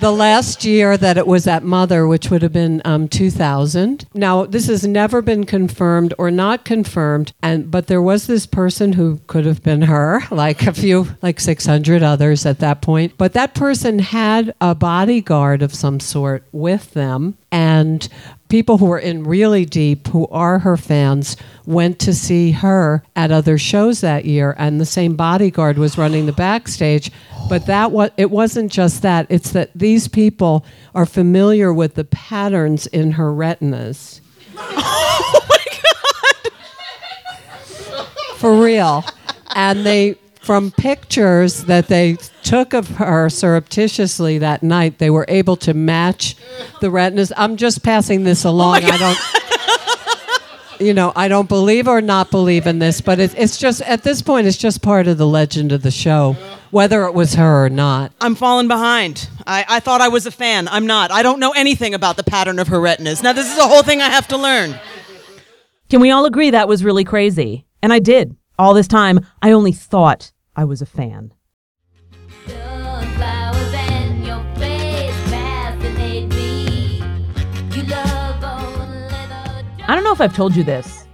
the 0.00 0.10
last 0.10 0.64
year 0.64 0.96
that 0.96 1.18
it 1.18 1.26
was 1.26 1.46
at 1.46 1.62
Mother, 1.62 2.06
which 2.06 2.30
would 2.30 2.42
have 2.42 2.52
been 2.52 2.80
um, 2.84 3.06
2000. 3.06 4.06
Now, 4.14 4.46
this 4.46 4.66
has 4.66 4.86
never 4.86 5.20
been 5.20 5.44
confirmed 5.44 6.14
or 6.18 6.30
not 6.30 6.64
confirmed, 6.64 7.32
and 7.42 7.70
but 7.70 7.86
there 7.86 8.02
was 8.02 8.26
this 8.26 8.46
person 8.46 8.94
who 8.94 9.20
could 9.26 9.44
have 9.44 9.62
been 9.62 9.82
her, 9.82 10.22
like 10.30 10.66
a 10.66 10.72
few, 10.72 11.08
like 11.22 11.38
600 11.38 12.02
others 12.02 12.46
at 12.46 12.58
that 12.60 12.80
point. 12.80 13.12
But 13.18 13.34
that 13.34 13.54
person 13.54 13.98
had 13.98 14.54
a 14.60 14.74
bodyguard 14.74 15.62
of 15.62 15.74
some 15.74 16.00
sort 16.00 16.44
with 16.50 16.92
them, 16.92 17.36
and 17.52 18.08
people 18.50 18.76
who 18.76 18.86
were 18.86 18.98
in 18.98 19.24
really 19.24 19.64
deep, 19.64 20.08
who 20.08 20.26
are 20.28 20.58
her 20.58 20.76
fans, 20.76 21.36
went 21.64 21.98
to 22.00 22.12
see 22.12 22.50
her 22.50 23.02
at 23.16 23.30
other 23.30 23.56
shows 23.56 24.02
that 24.02 24.26
year, 24.26 24.54
and 24.58 24.78
the 24.78 24.84
same 24.84 25.16
bodyguard 25.16 25.78
was 25.78 25.96
running 25.96 26.26
the 26.26 26.32
backstage. 26.32 27.10
But 27.48 27.64
that 27.66 27.92
was 27.92 28.10
it 28.18 28.30
wasn't 28.30 28.70
just 28.70 29.00
that; 29.02 29.26
it's 29.30 29.52
that 29.52 29.70
these 29.74 30.08
people 30.08 30.66
are 30.94 31.06
familiar 31.06 31.72
with 31.72 31.94
the 31.94 32.04
patterns 32.04 32.86
in 32.88 33.12
her 33.12 33.32
retinas. 33.32 34.20
oh 34.56 35.46
my 35.48 35.64
god! 36.42 36.52
For 38.36 38.62
real, 38.62 39.04
and 39.54 39.86
they 39.86 40.16
from 40.42 40.70
pictures 40.72 41.64
that 41.64 41.88
they 41.88 42.16
took 42.50 42.72
of 42.72 42.88
her 42.96 43.28
surreptitiously 43.28 44.38
that 44.38 44.60
night, 44.60 44.98
they 44.98 45.08
were 45.08 45.24
able 45.28 45.54
to 45.54 45.72
match 45.72 46.34
the 46.80 46.90
retinas. 46.90 47.32
I'm 47.36 47.56
just 47.56 47.84
passing 47.84 48.24
this 48.24 48.44
oh 48.44 48.50
along. 48.50 48.82
I 48.82 48.98
don't. 48.98 49.18
You 50.80 50.94
know, 50.94 51.12
I 51.14 51.28
don't 51.28 51.48
believe 51.48 51.86
or 51.86 52.00
not 52.00 52.30
believe 52.30 52.66
in 52.66 52.78
this, 52.78 53.02
but 53.02 53.20
it, 53.20 53.38
it's 53.38 53.58
just 53.58 53.82
at 53.82 54.02
this 54.02 54.22
point, 54.22 54.46
it's 54.46 54.56
just 54.56 54.80
part 54.80 55.06
of 55.06 55.18
the 55.18 55.26
legend 55.26 55.72
of 55.72 55.82
the 55.82 55.90
show, 55.90 56.36
whether 56.70 57.04
it 57.04 57.12
was 57.12 57.34
her 57.34 57.66
or 57.66 57.68
not. 57.68 58.12
I'm 58.18 58.34
falling 58.34 58.66
behind. 58.66 59.28
I, 59.46 59.66
I 59.68 59.80
thought 59.80 60.00
I 60.00 60.08
was 60.08 60.24
a 60.24 60.30
fan. 60.30 60.68
I'm 60.68 60.86
not. 60.86 61.12
I 61.12 61.22
don't 61.22 61.38
know 61.38 61.52
anything 61.52 61.92
about 61.92 62.16
the 62.16 62.24
pattern 62.24 62.58
of 62.58 62.68
her 62.68 62.80
retinas. 62.80 63.22
Now, 63.22 63.34
this 63.34 63.52
is 63.52 63.58
a 63.58 63.68
whole 63.68 63.82
thing 63.82 64.00
I 64.00 64.08
have 64.08 64.26
to 64.28 64.38
learn. 64.38 64.74
Can 65.90 66.00
we 66.00 66.10
all 66.10 66.24
agree 66.24 66.50
that 66.50 66.66
was 66.66 66.82
really 66.82 67.04
crazy? 67.04 67.66
And 67.82 67.92
I 67.92 67.98
did. 67.98 68.34
All 68.58 68.72
this 68.72 68.88
time, 68.88 69.20
I 69.42 69.52
only 69.52 69.72
thought 69.72 70.32
I 70.56 70.64
was 70.64 70.80
a 70.80 70.86
fan. 70.86 71.34
I 79.90 79.96
don't 79.96 80.04
know 80.04 80.12
if 80.12 80.20
I've 80.20 80.36
told 80.36 80.54
you 80.54 80.62
this, 80.62 81.04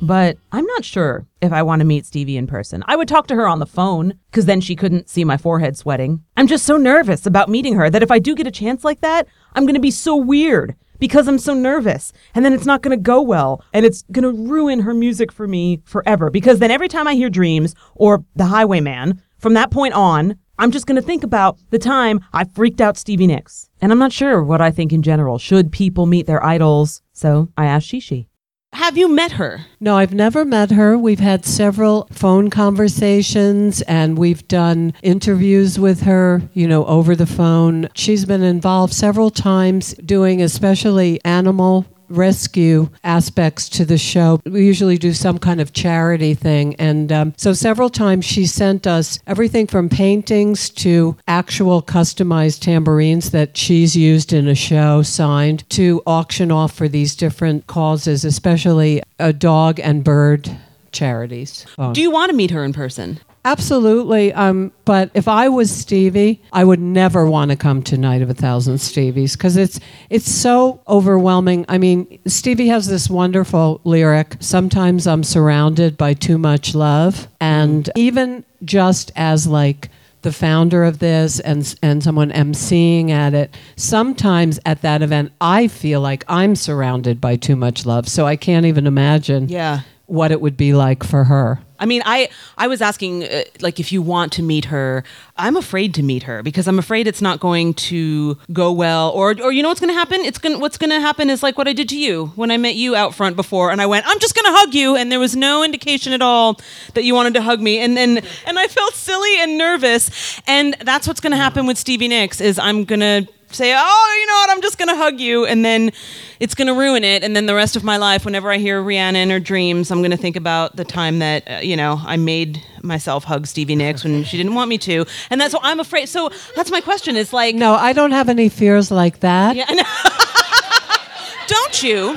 but 0.00 0.38
I'm 0.52 0.64
not 0.64 0.86
sure 0.86 1.26
if 1.42 1.52
I 1.52 1.62
want 1.62 1.80
to 1.80 1.84
meet 1.84 2.06
Stevie 2.06 2.38
in 2.38 2.46
person. 2.46 2.82
I 2.86 2.96
would 2.96 3.06
talk 3.06 3.26
to 3.26 3.34
her 3.34 3.46
on 3.46 3.58
the 3.58 3.66
phone 3.66 4.18
because 4.30 4.46
then 4.46 4.62
she 4.62 4.74
couldn't 4.74 5.10
see 5.10 5.22
my 5.22 5.36
forehead 5.36 5.76
sweating. 5.76 6.24
I'm 6.38 6.46
just 6.46 6.64
so 6.64 6.78
nervous 6.78 7.26
about 7.26 7.50
meeting 7.50 7.74
her 7.74 7.90
that 7.90 8.02
if 8.02 8.10
I 8.10 8.18
do 8.18 8.34
get 8.34 8.46
a 8.46 8.50
chance 8.50 8.84
like 8.84 9.02
that, 9.02 9.28
I'm 9.52 9.64
going 9.64 9.74
to 9.74 9.82
be 9.82 9.90
so 9.90 10.16
weird 10.16 10.74
because 10.98 11.28
I'm 11.28 11.36
so 11.36 11.52
nervous. 11.52 12.10
And 12.34 12.42
then 12.42 12.54
it's 12.54 12.64
not 12.64 12.80
going 12.80 12.96
to 12.96 13.02
go 13.02 13.20
well. 13.20 13.62
And 13.74 13.84
it's 13.84 14.00
going 14.10 14.22
to 14.22 14.50
ruin 14.50 14.80
her 14.80 14.94
music 14.94 15.30
for 15.30 15.46
me 15.46 15.82
forever. 15.84 16.30
Because 16.30 16.58
then 16.58 16.70
every 16.70 16.88
time 16.88 17.06
I 17.06 17.14
hear 17.14 17.28
Dreams 17.28 17.74
or 17.94 18.24
The 18.34 18.46
Highwayman, 18.46 19.20
from 19.40 19.52
that 19.52 19.70
point 19.70 19.92
on, 19.92 20.38
I'm 20.58 20.70
just 20.70 20.86
going 20.86 20.96
to 20.96 21.02
think 21.02 21.24
about 21.24 21.58
the 21.70 21.78
time 21.78 22.20
I 22.32 22.44
freaked 22.44 22.80
out 22.80 22.96
Stevie 22.96 23.26
Nicks. 23.26 23.68
And 23.80 23.90
I'm 23.90 23.98
not 23.98 24.12
sure 24.12 24.42
what 24.42 24.60
I 24.60 24.70
think 24.70 24.92
in 24.92 25.02
general. 25.02 25.38
Should 25.38 25.72
people 25.72 26.06
meet 26.06 26.26
their 26.26 26.44
idols? 26.44 27.02
So 27.22 27.48
I 27.56 27.66
asked 27.66 27.92
Chi 27.92 28.00
Chi. 28.00 28.26
Have 28.72 28.96
you 28.96 29.06
met 29.06 29.32
her? 29.32 29.66
No, 29.80 29.96
I've 29.96 30.14
never 30.14 30.44
met 30.44 30.70
her. 30.70 30.98
We've 30.98 31.20
had 31.20 31.44
several 31.44 32.08
phone 32.10 32.48
conversations 32.50 33.82
and 33.82 34.18
we've 34.18 34.48
done 34.48 34.94
interviews 35.02 35.78
with 35.78 36.02
her, 36.02 36.42
you 36.54 36.66
know, 36.66 36.84
over 36.86 37.14
the 37.14 37.26
phone. 37.26 37.88
She's 37.94 38.24
been 38.24 38.42
involved 38.42 38.94
several 38.94 39.30
times 39.30 39.92
doing 39.94 40.42
especially 40.42 41.20
animal 41.22 41.84
rescue 42.16 42.88
aspects 43.04 43.68
to 43.70 43.84
the 43.84 43.98
show. 43.98 44.40
We 44.44 44.64
usually 44.64 44.98
do 44.98 45.12
some 45.12 45.38
kind 45.38 45.60
of 45.60 45.72
charity 45.72 46.34
thing. 46.34 46.74
And 46.76 47.10
um, 47.10 47.34
so 47.36 47.52
several 47.52 47.90
times 47.90 48.24
she 48.24 48.46
sent 48.46 48.86
us 48.86 49.18
everything 49.26 49.66
from 49.66 49.88
paintings 49.88 50.70
to 50.70 51.16
actual 51.26 51.82
customized 51.82 52.60
tambourines 52.60 53.30
that 53.30 53.56
she's 53.56 53.96
used 53.96 54.32
in 54.32 54.48
a 54.48 54.54
show 54.54 55.02
signed 55.02 55.68
to 55.70 56.02
auction 56.06 56.50
off 56.50 56.72
for 56.72 56.88
these 56.88 57.16
different 57.16 57.66
causes, 57.66 58.24
especially 58.24 59.02
a 59.18 59.32
dog 59.32 59.80
and 59.80 60.04
bird 60.04 60.50
charities. 60.92 61.66
Do 61.92 62.02
you 62.02 62.10
want 62.10 62.30
to 62.30 62.36
meet 62.36 62.50
her 62.50 62.64
in 62.64 62.72
person? 62.72 63.18
Absolutely. 63.44 64.32
Um, 64.32 64.70
but 64.84 65.10
if 65.14 65.26
I 65.26 65.48
was 65.48 65.70
Stevie, 65.70 66.40
I 66.52 66.62
would 66.62 66.78
never 66.80 67.26
want 67.26 67.50
to 67.50 67.56
come 67.56 67.82
to 67.84 67.98
Night 67.98 68.22
of 68.22 68.30
a 68.30 68.34
Thousand 68.34 68.76
Stevies 68.76 69.32
because 69.36 69.56
it's 69.56 69.80
it's 70.10 70.30
so 70.30 70.80
overwhelming. 70.86 71.64
I 71.68 71.78
mean, 71.78 72.20
Stevie 72.26 72.68
has 72.68 72.86
this 72.86 73.10
wonderful 73.10 73.80
lyric. 73.82 74.36
Sometimes 74.38 75.08
I'm 75.08 75.24
surrounded 75.24 75.96
by 75.96 76.14
too 76.14 76.38
much 76.38 76.74
love, 76.74 77.26
and 77.40 77.90
even 77.96 78.44
just 78.64 79.10
as 79.16 79.48
like 79.48 79.88
the 80.22 80.32
founder 80.32 80.84
of 80.84 81.00
this 81.00 81.40
and 81.40 81.74
and 81.82 82.00
someone 82.00 82.30
emceeing 82.30 83.10
at 83.10 83.34
it, 83.34 83.52
sometimes 83.74 84.60
at 84.64 84.82
that 84.82 85.02
event 85.02 85.32
I 85.40 85.66
feel 85.66 86.00
like 86.00 86.24
I'm 86.28 86.54
surrounded 86.54 87.20
by 87.20 87.34
too 87.34 87.56
much 87.56 87.84
love. 87.86 88.08
So 88.08 88.24
I 88.24 88.36
can't 88.36 88.66
even 88.66 88.86
imagine 88.86 89.48
Yeah. 89.48 89.80
what 90.06 90.30
it 90.30 90.40
would 90.40 90.56
be 90.56 90.74
like 90.74 91.02
for 91.02 91.24
her. 91.24 91.58
I 91.82 91.86
mean, 91.86 92.02
I 92.06 92.28
I 92.56 92.68
was 92.68 92.80
asking 92.80 93.24
uh, 93.24 93.42
like 93.60 93.80
if 93.80 93.90
you 93.92 94.00
want 94.00 94.32
to 94.34 94.42
meet 94.42 94.66
her. 94.66 95.04
I'm 95.36 95.56
afraid 95.56 95.94
to 95.94 96.02
meet 96.02 96.22
her 96.24 96.42
because 96.42 96.68
I'm 96.68 96.78
afraid 96.78 97.08
it's 97.08 97.22
not 97.22 97.40
going 97.40 97.74
to 97.74 98.38
go 98.52 98.70
well, 98.70 99.10
or 99.10 99.34
or 99.42 99.50
you 99.50 99.62
know 99.62 99.68
what's 99.70 99.80
going 99.80 99.92
to 99.92 99.98
happen? 99.98 100.20
It's 100.20 100.38
going 100.38 100.60
what's 100.60 100.78
going 100.78 100.90
to 100.90 101.00
happen 101.00 101.30
is 101.30 101.42
like 101.42 101.58
what 101.58 101.66
I 101.66 101.72
did 101.72 101.88
to 101.88 101.98
you 101.98 102.26
when 102.36 102.50
I 102.50 102.58
met 102.58 102.76
you 102.76 102.94
out 102.94 103.14
front 103.14 103.34
before, 103.34 103.70
and 103.72 103.82
I 103.82 103.86
went, 103.86 104.06
I'm 104.06 104.20
just 104.20 104.34
going 104.36 104.44
to 104.44 104.58
hug 104.58 104.74
you, 104.74 104.94
and 104.94 105.10
there 105.10 105.18
was 105.18 105.34
no 105.34 105.64
indication 105.64 106.12
at 106.12 106.22
all 106.22 106.60
that 106.94 107.04
you 107.04 107.14
wanted 107.14 107.34
to 107.34 107.42
hug 107.42 107.60
me, 107.60 107.80
and 107.80 107.96
then 107.96 108.22
and 108.46 108.58
I 108.58 108.68
felt 108.68 108.94
silly 108.94 109.40
and 109.40 109.58
nervous, 109.58 110.40
and 110.46 110.76
that's 110.80 111.08
what's 111.08 111.20
going 111.20 111.32
to 111.32 111.36
happen 111.36 111.66
with 111.66 111.78
Stevie 111.78 112.08
Nicks 112.08 112.40
is 112.40 112.58
I'm 112.58 112.84
going 112.84 113.00
to 113.00 113.26
say, 113.54 113.74
oh, 113.76 114.16
you 114.20 114.26
know 114.26 114.34
what, 114.34 114.50
I'm 114.50 114.62
just 114.62 114.78
gonna 114.78 114.96
hug 114.96 115.20
you, 115.20 115.44
and 115.46 115.64
then 115.64 115.92
it's 116.40 116.54
gonna 116.54 116.74
ruin 116.74 117.04
it. 117.04 117.22
And 117.22 117.34
then 117.36 117.46
the 117.46 117.54
rest 117.54 117.76
of 117.76 117.84
my 117.84 117.96
life, 117.96 118.24
whenever 118.24 118.50
I 118.50 118.58
hear 118.58 118.82
Rhiannon 118.82 119.22
in 119.22 119.30
her 119.30 119.40
Dreams, 119.40 119.90
I'm 119.90 120.02
gonna 120.02 120.16
think 120.16 120.36
about 120.36 120.76
the 120.76 120.84
time 120.84 121.18
that 121.20 121.50
uh, 121.50 121.54
you 121.62 121.76
know 121.76 122.00
I 122.04 122.16
made 122.16 122.62
myself 122.82 123.24
hug 123.24 123.46
Stevie 123.46 123.76
Nicks 123.76 124.02
when 124.04 124.24
she 124.24 124.36
didn't 124.36 124.54
want 124.54 124.68
me 124.68 124.78
to, 124.78 125.04
and 125.30 125.40
that's 125.40 125.54
what 125.54 125.64
I'm 125.64 125.80
afraid. 125.80 126.08
So 126.08 126.30
that's 126.56 126.70
my 126.70 126.80
question. 126.80 127.16
Is 127.16 127.32
like, 127.32 127.54
No, 127.54 127.74
I 127.74 127.92
don't 127.92 128.12
have 128.12 128.28
any 128.28 128.48
fears 128.48 128.90
like 128.90 129.20
that. 129.20 129.56
yeah, 129.56 129.64
know. 129.70 129.82
don't 131.46 131.82
you? 131.82 132.16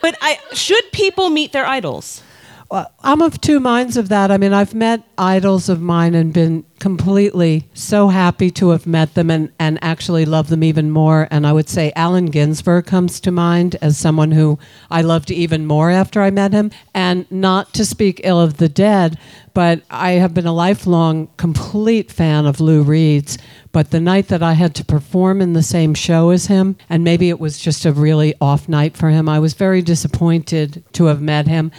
But 0.00 0.16
I 0.20 0.38
should 0.52 0.90
people 0.92 1.30
meet 1.30 1.52
their 1.52 1.66
idols? 1.66 2.22
I'm 2.72 3.20
of 3.20 3.40
two 3.40 3.60
minds 3.60 3.98
of 3.98 4.08
that. 4.08 4.30
I 4.30 4.38
mean, 4.38 4.54
I've 4.54 4.74
met 4.74 5.02
idols 5.18 5.68
of 5.68 5.82
mine 5.82 6.14
and 6.14 6.32
been 6.32 6.64
completely 6.78 7.68
so 7.74 8.08
happy 8.08 8.50
to 8.50 8.70
have 8.70 8.86
met 8.86 9.14
them 9.14 9.30
and, 9.30 9.52
and 9.58 9.78
actually 9.82 10.24
love 10.24 10.48
them 10.48 10.64
even 10.64 10.90
more. 10.90 11.28
And 11.30 11.46
I 11.46 11.52
would 11.52 11.68
say 11.68 11.92
Allen 11.94 12.26
Ginsberg 12.26 12.86
comes 12.86 13.20
to 13.20 13.30
mind 13.30 13.76
as 13.82 13.98
someone 13.98 14.30
who 14.30 14.58
I 14.90 15.02
loved 15.02 15.30
even 15.30 15.66
more 15.66 15.90
after 15.90 16.22
I 16.22 16.30
met 16.30 16.52
him. 16.52 16.70
And 16.94 17.30
not 17.30 17.74
to 17.74 17.84
speak 17.84 18.22
ill 18.24 18.40
of 18.40 18.56
the 18.56 18.70
dead, 18.70 19.18
but 19.52 19.82
I 19.90 20.12
have 20.12 20.32
been 20.32 20.46
a 20.46 20.52
lifelong 20.52 21.28
complete 21.36 22.10
fan 22.10 22.46
of 22.46 22.58
Lou 22.58 22.82
Reed's. 22.82 23.36
But 23.70 23.90
the 23.90 24.00
night 24.00 24.28
that 24.28 24.42
I 24.42 24.54
had 24.54 24.74
to 24.76 24.84
perform 24.84 25.42
in 25.42 25.52
the 25.52 25.62
same 25.62 25.94
show 25.94 26.30
as 26.30 26.46
him, 26.46 26.76
and 26.88 27.04
maybe 27.04 27.28
it 27.28 27.40
was 27.40 27.58
just 27.58 27.84
a 27.84 27.92
really 27.92 28.34
off 28.40 28.68
night 28.68 28.96
for 28.96 29.10
him, 29.10 29.28
I 29.28 29.38
was 29.38 29.54
very 29.54 29.82
disappointed 29.82 30.82
to 30.94 31.06
have 31.06 31.20
met 31.20 31.46
him 31.46 31.70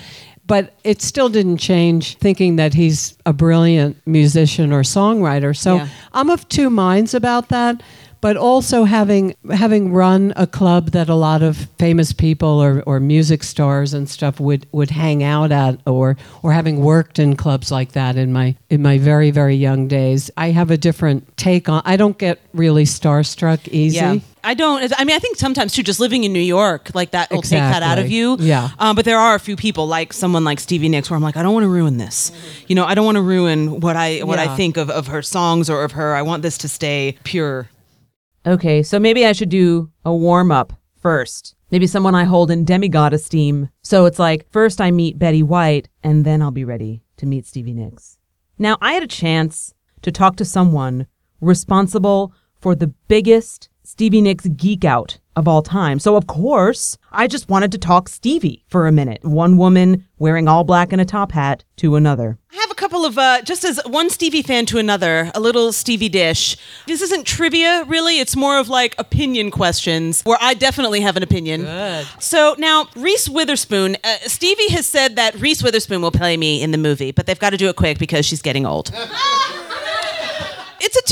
but 0.53 0.71
it 0.83 1.01
still 1.01 1.29
didn't 1.29 1.57
change 1.57 2.15
thinking 2.19 2.57
that 2.57 2.75
he's 2.75 3.17
a 3.25 3.33
brilliant 3.33 3.97
musician 4.05 4.71
or 4.71 4.83
songwriter. 4.83 5.57
So 5.57 5.77
Yeah. 5.77 5.87
I'm 6.13 6.29
of 6.29 6.47
two 6.47 6.69
minds 6.69 7.15
about 7.15 7.49
that. 7.49 7.81
But 8.23 8.37
also 8.37 8.85
having 8.85 9.35
having 9.51 9.91
run 9.91 10.31
a 10.37 10.47
club 10.47 10.91
that 10.91 11.09
a 11.09 11.15
lot 11.15 11.43
of 11.43 11.67
famous 11.77 12.13
people 12.13 12.47
or, 12.47 12.81
or 12.85 13.01
music 13.01 13.43
stars 13.43 13.93
and 13.93 14.09
stuff 14.09 14.39
would, 14.39 14.65
would 14.71 14.91
hang 14.91 15.23
out 15.23 15.51
at, 15.51 15.81
or 15.85 16.15
or 16.41 16.53
having 16.53 16.79
worked 16.79 17.19
in 17.19 17.35
clubs 17.35 17.69
like 17.69 17.91
that 17.91 18.15
in 18.15 18.31
my 18.31 18.55
in 18.69 18.81
my 18.81 18.97
very 18.97 19.29
very 19.29 19.55
young 19.55 19.89
days, 19.89 20.31
I 20.37 20.51
have 20.51 20.71
a 20.71 20.77
different 20.77 21.35
take 21.35 21.67
on. 21.67 21.81
I 21.83 21.97
don't 21.97 22.17
get 22.17 22.39
really 22.53 22.85
starstruck 22.85 23.67
easy. 23.67 23.97
Yeah. 23.97 24.19
I 24.45 24.55
don't. 24.55 24.91
I 24.99 25.05
mean, 25.05 25.15
I 25.15 25.19
think 25.19 25.37
sometimes 25.37 25.73
too, 25.73 25.83
just 25.83 26.01
living 26.01 26.25
in 26.25 26.33
New 26.33 26.39
York, 26.39 26.91
like 26.93 27.11
that 27.11 27.31
will 27.31 27.41
take 27.41 27.59
that 27.59 27.81
out 27.81 27.97
of 27.97 28.11
you. 28.11 28.35
Yeah. 28.39 28.69
Um, 28.77 28.95
but 28.95 29.05
there 29.05 29.17
are 29.17 29.35
a 29.35 29.39
few 29.39 29.55
people, 29.55 29.87
like 29.87 30.11
someone 30.11 30.43
like 30.43 30.59
Stevie 30.59 30.89
Nicks, 30.89 31.09
where 31.09 31.15
I'm 31.15 31.23
like, 31.23 31.37
I 31.37 31.43
don't 31.43 31.53
want 31.53 31.63
to 31.63 31.69
ruin 31.69 31.97
this. 31.97 32.31
You 32.67 32.75
know, 32.75 32.83
I 32.83 32.93
don't 32.93 33.05
want 33.05 33.15
to 33.15 33.21
ruin 33.21 33.79
what 33.79 33.95
I 33.95 34.19
what 34.19 34.39
I 34.39 34.53
think 34.57 34.75
of 34.77 34.89
of 34.89 35.07
her 35.07 35.21
songs 35.21 35.69
or 35.69 35.83
of 35.85 35.93
her. 35.93 36.13
I 36.13 36.23
want 36.23 36.43
this 36.43 36.57
to 36.59 36.67
stay 36.67 37.17
pure. 37.23 37.69
Okay, 38.45 38.83
so 38.83 38.99
maybe 38.99 39.25
I 39.25 39.31
should 39.31 39.49
do 39.49 39.89
a 40.03 40.13
warm 40.13 40.51
up 40.51 40.73
first. 40.97 41.55
Maybe 41.71 41.87
someone 41.87 42.13
I 42.13 42.25
hold 42.25 42.51
in 42.51 42.65
demigod 42.65 43.13
esteem. 43.13 43.69
So 43.81 44.05
it's 44.05 44.19
like 44.19 44.49
first 44.51 44.81
I 44.81 44.91
meet 44.91 45.17
Betty 45.17 45.41
White, 45.41 45.87
and 46.03 46.25
then 46.25 46.41
I'll 46.41 46.51
be 46.51 46.65
ready 46.65 47.03
to 47.17 47.25
meet 47.25 47.45
Stevie 47.45 47.73
Nicks. 47.73 48.17
Now, 48.59 48.77
I 48.81 48.93
had 48.93 49.03
a 49.03 49.07
chance 49.07 49.73
to 50.01 50.11
talk 50.11 50.35
to 50.35 50.45
someone 50.45 51.07
responsible 51.39 52.33
for 52.59 52.75
the 52.75 52.93
biggest 53.07 53.69
Stevie 53.93 54.21
Nicks 54.21 54.47
geek 54.47 54.83
out 54.83 55.19
of 55.35 55.47
all 55.47 55.61
time. 55.61 55.99
So, 55.99 56.15
of 56.15 56.25
course, 56.25 56.97
I 57.11 57.27
just 57.27 57.47
wanted 57.47 57.71
to 57.73 57.77
talk 57.77 58.09
Stevie 58.09 58.65
for 58.67 58.87
a 58.87 58.91
minute. 58.91 59.23
One 59.23 59.55
woman 59.55 60.07
wearing 60.17 60.47
all 60.47 60.63
black 60.63 60.91
and 60.91 60.99
a 60.99 61.05
top 61.05 61.31
hat 61.31 61.63
to 61.77 61.95
another. 61.95 62.39
I 62.51 62.55
have 62.55 62.71
a 62.71 62.75
couple 62.75 63.05
of 63.05 63.19
uh, 63.19 63.43
just 63.43 63.63
as 63.63 63.79
one 63.85 64.09
Stevie 64.09 64.41
fan 64.41 64.65
to 64.65 64.79
another, 64.79 65.29
a 65.35 65.39
little 65.39 65.71
Stevie 65.71 66.09
dish. 66.09 66.57
This 66.87 67.03
isn't 67.03 67.27
trivia, 67.27 67.83
really. 67.83 68.19
It's 68.19 68.35
more 68.35 68.57
of 68.57 68.67
like 68.67 68.95
opinion 68.97 69.51
questions, 69.51 70.23
where 70.23 70.39
I 70.41 70.55
definitely 70.55 71.01
have 71.01 71.15
an 71.15 71.21
opinion. 71.21 71.61
Good. 71.61 72.07
So 72.17 72.55
now 72.57 72.87
Reese 72.95 73.29
Witherspoon, 73.29 73.97
uh, 74.03 74.17
Stevie 74.23 74.71
has 74.71 74.87
said 74.87 75.17
that 75.17 75.35
Reese 75.35 75.61
Witherspoon 75.61 76.01
will 76.01 76.11
play 76.11 76.35
me 76.35 76.63
in 76.63 76.71
the 76.71 76.79
movie, 76.79 77.11
but 77.11 77.27
they've 77.27 77.37
got 77.37 77.51
to 77.51 77.57
do 77.57 77.69
it 77.69 77.75
quick 77.75 77.99
because 77.99 78.25
she's 78.25 78.41
getting 78.41 78.65
old. 78.65 78.91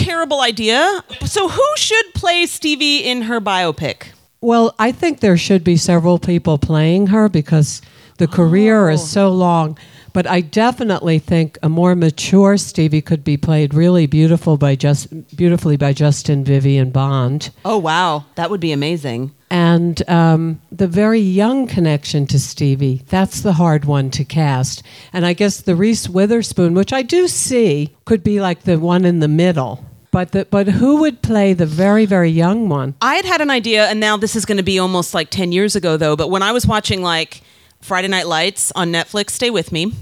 terrible 0.03 0.41
idea. 0.41 1.03
So 1.25 1.47
who 1.47 1.67
should 1.77 2.13
play 2.13 2.45
Stevie 2.45 2.97
in 2.97 3.23
her 3.23 3.39
biopic? 3.39 4.07
Well, 4.41 4.73
I 4.79 4.91
think 4.91 5.19
there 5.19 5.37
should 5.37 5.63
be 5.63 5.77
several 5.77 6.17
people 6.17 6.57
playing 6.57 7.07
her 7.07 7.29
because 7.29 7.81
the 8.17 8.27
career 8.27 8.89
is 8.89 9.07
so 9.07 9.29
long. 9.29 9.77
But 10.13 10.27
I 10.27 10.41
definitely 10.41 11.19
think 11.19 11.57
a 11.63 11.69
more 11.69 11.95
mature 11.95 12.57
Stevie 12.57 13.01
could 13.01 13.23
be 13.23 13.37
played 13.37 13.73
really 13.73 14.07
beautiful 14.07 14.57
by 14.57 14.75
just 14.75 15.35
beautifully 15.37 15.77
by 15.77 15.93
Justin 15.93 16.43
Vivian 16.43 16.89
Bond. 16.89 17.49
Oh 17.63 17.77
wow, 17.77 18.25
that 18.35 18.49
would 18.49 18.59
be 18.59 18.71
amazing. 18.73 19.33
And 19.49 20.07
um, 20.09 20.61
the 20.71 20.87
very 20.87 21.19
young 21.19 21.67
connection 21.67 22.25
to 22.27 22.39
Stevie, 22.39 23.03
that's 23.07 23.41
the 23.41 23.53
hard 23.53 23.85
one 23.85 24.09
to 24.11 24.23
cast. 24.23 24.83
And 25.13 25.25
I 25.25 25.33
guess 25.33 25.61
the 25.61 25.75
Reese 25.75 26.09
Witherspoon, 26.09 26.73
which 26.73 26.93
I 26.93 27.01
do 27.01 27.27
see, 27.27 27.95
could 28.05 28.23
be 28.23 28.41
like 28.41 28.63
the 28.63 28.79
one 28.79 29.05
in 29.05 29.19
the 29.19 29.27
middle. 29.27 29.85
But, 30.11 30.33
the, 30.33 30.45
but 30.45 30.67
who 30.67 30.97
would 30.97 31.21
play 31.21 31.53
the 31.53 31.65
very, 31.65 32.05
very 32.05 32.29
young 32.29 32.67
one? 32.67 32.95
I 33.01 33.15
had 33.15 33.25
had 33.25 33.39
an 33.39 33.49
idea, 33.49 33.87
and 33.87 33.99
now 33.99 34.17
this 34.17 34.35
is 34.35 34.45
going 34.45 34.57
to 34.57 34.63
be 34.63 34.77
almost 34.77 35.13
like 35.13 35.29
10 35.29 35.53
years 35.53 35.75
ago, 35.75 35.95
though. 35.95 36.17
But 36.17 36.29
when 36.29 36.43
I 36.43 36.51
was 36.51 36.67
watching 36.67 37.01
like 37.01 37.41
Friday 37.79 38.09
Night 38.09 38.27
Lights 38.27 38.73
on 38.75 38.91
Netflix, 38.91 39.31
stay 39.31 39.49
with 39.49 39.71
me. 39.71 39.93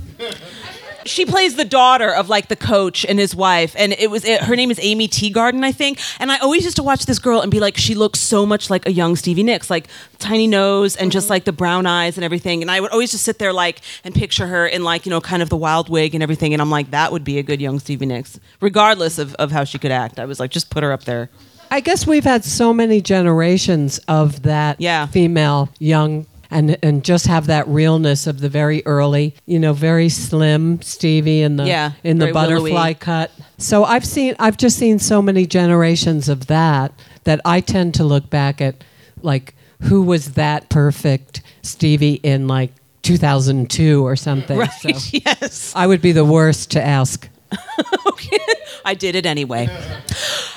She 1.06 1.26
plays 1.26 1.56
the 1.56 1.66
daughter 1.66 2.14
of 2.14 2.30
like 2.30 2.48
the 2.48 2.56
coach 2.56 3.06
and 3.06 3.18
his 3.20 3.36
wife, 3.36 3.76
and 3.78 3.94
it 3.94 4.10
was 4.10 4.26
it, 4.26 4.44
her 4.44 4.56
name 4.56 4.72
is 4.72 4.80
Aimee 4.82 5.08
Teegarden, 5.08 5.64
I 5.64 5.72
think. 5.72 6.00
And 6.20 6.32
I 6.32 6.38
always 6.40 6.64
used 6.64 6.76
to 6.78 6.84
watch 6.84 7.06
this 7.06 7.20
girl 7.20 7.42
and 7.42 7.52
be 7.52 7.60
like, 7.60 7.78
she 7.78 7.96
looks 7.96 8.20
so 8.20 8.46
much 8.46 8.70
like 8.70 8.86
a 8.88 8.92
young 8.92 9.16
Stevie 9.16 9.44
Nicks, 9.44 9.70
like 9.70 9.88
tiny 10.20 10.48
nose 10.48 10.96
and 10.96 11.12
just 11.12 11.26
mm-hmm. 11.26 11.32
like 11.34 11.46
the 11.46 11.54
brown 11.54 11.86
eyes 11.86 12.18
and 12.18 12.24
everything. 12.24 12.62
And 12.62 12.70
I 12.70 12.80
would 12.80 12.92
always 12.92 13.12
just 13.12 13.24
sit 13.24 13.40
there 13.40 13.54
like 13.54 13.82
and 14.04 14.14
picture 14.14 14.48
her 14.48 14.68
in 14.68 14.84
like 14.84 15.06
you 15.06 15.10
know 15.10 15.22
kind 15.22 15.42
of 15.42 15.50
the 15.50 15.58
wild 15.58 15.90
wig 15.90 16.14
and 16.14 16.24
everything. 16.24 16.54
And 16.54 16.62
I'm 16.62 16.72
like, 16.72 16.92
that 16.92 17.12
would 17.12 17.24
be 17.24 17.38
a 17.38 17.44
good 17.44 17.62
young 17.62 17.80
Stevie 17.80 18.06
Nicks, 18.06 18.40
regardless 18.62 19.18
of 19.18 19.36
of 19.36 19.52
how 19.52 19.64
she 19.64 19.80
could 19.80 19.92
act. 19.92 20.20
I 20.20 20.26
was 20.26 20.40
like, 20.40 20.52
just 20.52 20.70
put 20.70 20.84
her 20.84 20.92
up 20.92 21.04
there. 21.06 21.30
I 21.72 21.82
guess 21.82 22.08
we've 22.08 22.24
had 22.24 22.44
so 22.44 22.74
many 22.74 23.00
generations 23.00 24.00
of 24.08 24.42
that 24.42 24.82
Yeah. 24.82 25.06
female 25.06 25.70
young 25.78 26.26
and 26.52 26.78
and 26.82 27.04
just 27.06 27.28
have 27.28 27.48
that 27.48 27.68
realness 27.68 28.26
of 28.28 28.40
the 28.40 28.50
very 28.50 28.84
early, 28.86 29.36
you 29.46 29.60
know, 29.60 29.74
very 29.74 30.10
slim 30.10 30.82
Stevie 30.82 31.42
in 31.42 31.58
the 31.58 31.66
Yeah, 31.66 31.92
in 32.04 32.18
the 32.18 32.32
butterfly 32.34 32.70
willowy. 32.70 32.94
cut. 32.96 33.32
So 33.58 33.84
I've 33.84 34.06
seen 34.06 34.36
I've 34.40 34.58
just 34.58 34.78
seen 34.78 35.00
so 35.00 35.22
many 35.22 35.46
generations 35.46 36.28
of 36.28 36.48
that 36.48 36.92
that 37.26 37.40
I 37.46 37.62
tend 37.62 37.94
to 37.96 38.04
look 38.04 38.30
back 38.30 38.62
at 38.62 38.84
like 39.22 39.54
who 39.84 40.02
was 40.02 40.34
that 40.34 40.70
perfect 40.70 41.42
Stevie 41.62 42.16
in 42.24 42.48
like 42.48 42.72
2002 43.04 44.06
or 44.06 44.16
something. 44.16 44.58
Right. 44.60 44.72
So 44.72 44.90
Yes. 45.26 45.72
I 45.76 45.88
would 45.88 46.02
be 46.02 46.12
the 46.12 46.26
worst 46.26 46.72
to 46.72 46.84
ask. 46.84 47.29
I 48.86 48.94
did 48.94 49.16
it 49.16 49.26
anyway. 49.26 49.68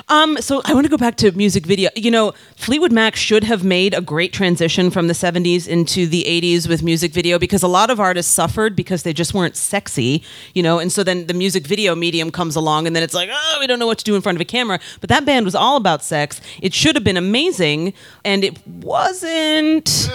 Um, 0.09 0.37
so 0.41 0.61
I 0.65 0.75
want 0.75 0.85
to 0.85 0.91
go 0.91 0.97
back 0.97 1.17
to 1.19 1.33
music 1.33 1.65
video. 1.65 1.91
You 1.97 2.11
know, 2.11 2.33
Fleetwood 2.57 2.93
Mac 2.93 3.17
should 3.17 3.45
have 3.45 3.65
made 3.65 3.95
a 3.95 4.01
great 4.01 4.33
transition 4.33 4.91
from 4.91 5.09
the 5.09 5.15
70s 5.15 5.67
into 5.67 6.07
the 6.07 6.25
80s 6.25 6.69
with 6.69 6.83
music 6.83 7.13
video 7.13 7.39
because 7.39 7.63
a 7.63 7.69
lot 7.69 7.89
of 7.91 7.99
artists 7.99 8.33
suffered 8.33 8.77
because 8.77 9.05
they 9.05 9.13
just 9.13 9.33
weren't 9.33 9.57
sexy, 9.57 10.23
you 10.55 10.63
know, 10.63 10.79
and 10.79 10.93
so 10.93 11.03
then 11.03 11.27
the 11.27 11.35
music 11.35 11.67
video 11.67 11.95
medium 11.95 12.31
comes 12.31 12.57
along 12.57 12.87
and 12.87 12.95
then 12.95 13.03
it's 13.03 13.15
like, 13.15 13.31
oh, 13.33 13.57
we 13.61 13.67
don't 13.67 13.79
know 13.79 13.87
what 13.87 13.99
to 13.99 14.05
do 14.05 14.15
in 14.15 14.23
front 14.23 14.37
of 14.37 14.41
a 14.41 14.45
camera. 14.45 14.79
But 15.01 15.09
that 15.09 15.25
band 15.25 15.45
was 15.45 15.55
all 15.55 15.77
about 15.77 16.03
sex. 16.03 16.41
It 16.61 16.75
should 16.75 16.95
have 16.95 17.05
been 17.05 17.17
amazing, 17.17 17.95
and 18.25 18.45
it 18.45 18.67
wasn't. 18.67 20.11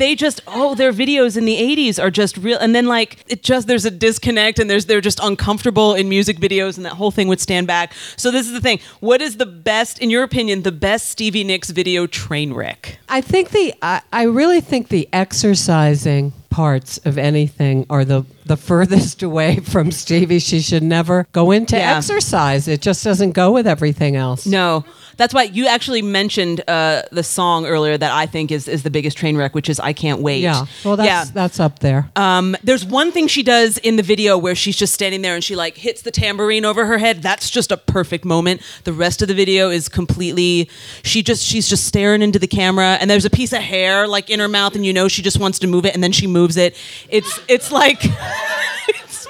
They 0.00 0.14
just 0.14 0.40
oh 0.46 0.74
their 0.74 0.92
videos 0.94 1.36
in 1.36 1.44
the 1.44 1.56
80s 1.56 2.02
are 2.02 2.10
just 2.10 2.38
real 2.38 2.58
and 2.58 2.74
then 2.74 2.86
like 2.86 3.18
it 3.28 3.42
just 3.42 3.66
there's 3.68 3.84
a 3.84 3.90
disconnect 3.90 4.58
and 4.58 4.68
there's 4.70 4.86
they're 4.86 5.02
just 5.02 5.20
uncomfortable 5.22 5.94
in 5.94 6.08
music 6.08 6.38
videos 6.38 6.78
and 6.78 6.86
that 6.86 6.94
whole 6.94 7.10
thing 7.10 7.28
would 7.28 7.40
stand 7.40 7.66
back. 7.66 7.92
So 8.16 8.30
this 8.30 8.46
is 8.46 8.52
the 8.52 8.62
thing. 8.62 8.80
What 9.00 9.20
is 9.20 9.36
the 9.36 9.44
best 9.46 9.98
in 9.98 10.08
your 10.08 10.22
opinion 10.22 10.62
the 10.62 10.72
best 10.72 11.10
Stevie 11.10 11.44
Nicks 11.44 11.68
video 11.68 12.06
train 12.06 12.54
wreck? 12.54 12.98
I 13.10 13.20
think 13.20 13.50
the 13.50 13.74
I, 13.82 14.00
I 14.12 14.22
really 14.24 14.62
think 14.62 14.88
the 14.88 15.06
exercising 15.12 16.32
parts 16.50 16.98
of 17.04 17.16
anything 17.16 17.86
are 17.90 18.04
the 18.04 18.24
the 18.46 18.56
furthest 18.56 19.22
away 19.28 19.60
from 19.60 19.90
Stevie. 19.92 20.38
She 20.40 20.60
should 20.60 20.82
never 20.82 21.26
go 21.32 21.50
into 21.50 21.76
Yeah. 21.76 21.96
exercise. 21.98 22.66
It 22.68 22.80
just 22.80 23.04
doesn't 23.04 23.32
go 23.32 23.52
with 23.52 23.66
everything 23.66 24.16
else. 24.16 24.46
No. 24.46 24.84
That's 25.20 25.34
why 25.34 25.42
you 25.42 25.66
actually 25.66 26.00
mentioned 26.00 26.62
uh, 26.66 27.02
the 27.12 27.22
song 27.22 27.66
earlier 27.66 27.98
that 27.98 28.10
I 28.10 28.24
think 28.24 28.50
is, 28.50 28.66
is 28.66 28.84
the 28.84 28.90
biggest 28.90 29.18
train 29.18 29.36
wreck, 29.36 29.54
which 29.54 29.68
is 29.68 29.78
I 29.78 29.92
Can't 29.92 30.22
Wait. 30.22 30.40
Yeah. 30.40 30.64
Well, 30.82 30.96
that's 30.96 31.06
yeah. 31.06 31.24
that's 31.30 31.60
up 31.60 31.80
there. 31.80 32.10
Um, 32.16 32.56
there's 32.64 32.86
one 32.86 33.12
thing 33.12 33.26
she 33.26 33.42
does 33.42 33.76
in 33.76 33.96
the 33.96 34.02
video 34.02 34.38
where 34.38 34.54
she's 34.54 34.76
just 34.76 34.94
standing 34.94 35.20
there 35.20 35.34
and 35.34 35.44
she 35.44 35.54
like 35.54 35.76
hits 35.76 36.00
the 36.00 36.10
tambourine 36.10 36.64
over 36.64 36.86
her 36.86 36.96
head. 36.96 37.20
That's 37.20 37.50
just 37.50 37.70
a 37.70 37.76
perfect 37.76 38.24
moment. 38.24 38.62
The 38.84 38.94
rest 38.94 39.20
of 39.20 39.28
the 39.28 39.34
video 39.34 39.68
is 39.68 39.90
completely 39.90 40.70
she 41.02 41.22
just 41.22 41.44
she's 41.44 41.68
just 41.68 41.84
staring 41.84 42.22
into 42.22 42.38
the 42.38 42.46
camera 42.46 42.96
and 42.98 43.10
there's 43.10 43.26
a 43.26 43.30
piece 43.30 43.52
of 43.52 43.60
hair 43.60 44.08
like 44.08 44.30
in 44.30 44.40
her 44.40 44.48
mouth 44.48 44.74
and 44.74 44.86
you 44.86 44.94
know 44.94 45.06
she 45.06 45.20
just 45.20 45.38
wants 45.38 45.58
to 45.58 45.66
move 45.66 45.84
it 45.84 45.92
and 45.92 46.02
then 46.02 46.12
she 46.12 46.26
moves 46.26 46.56
it. 46.56 46.74
It's 47.10 47.38
it's 47.46 47.70
like 47.70 48.02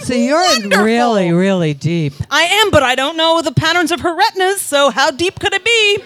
So 0.02 0.14
you're 0.14 0.40
wonderful. 0.42 0.84
really 0.84 1.32
really 1.32 1.74
deep. 1.74 2.14
I 2.30 2.42
am, 2.42 2.70
but 2.70 2.82
I 2.82 2.94
don't 2.94 3.16
know 3.16 3.42
the 3.42 3.52
patterns 3.52 3.92
of 3.92 4.00
her 4.00 4.14
retinas, 4.14 4.60
so 4.60 4.90
how 4.90 5.10
deep 5.10 5.38
could 5.38 5.52
it 5.54 5.64
be? 5.64 5.98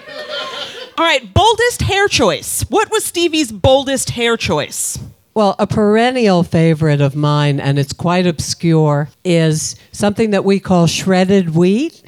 All 0.99 1.05
right, 1.05 1.33
boldest 1.33 1.83
hair 1.83 2.07
choice. 2.09 2.63
What 2.69 2.91
was 2.91 3.05
Stevie's 3.05 3.51
boldest 3.51 4.11
hair 4.11 4.37
choice? 4.37 4.99
Well, 5.35 5.57
a 5.59 5.67
perennial 5.67 6.45
favorite 6.45 7.01
of 7.01 7.17
mine, 7.17 7.59
and 7.59 7.79
it's 7.79 7.93
quite 7.93 8.27
obscure, 8.27 9.09
is 9.25 9.75
something 9.91 10.31
that 10.31 10.45
we 10.45 10.61
call 10.61 10.87
shredded 10.87 11.55
wheat, 11.57 12.03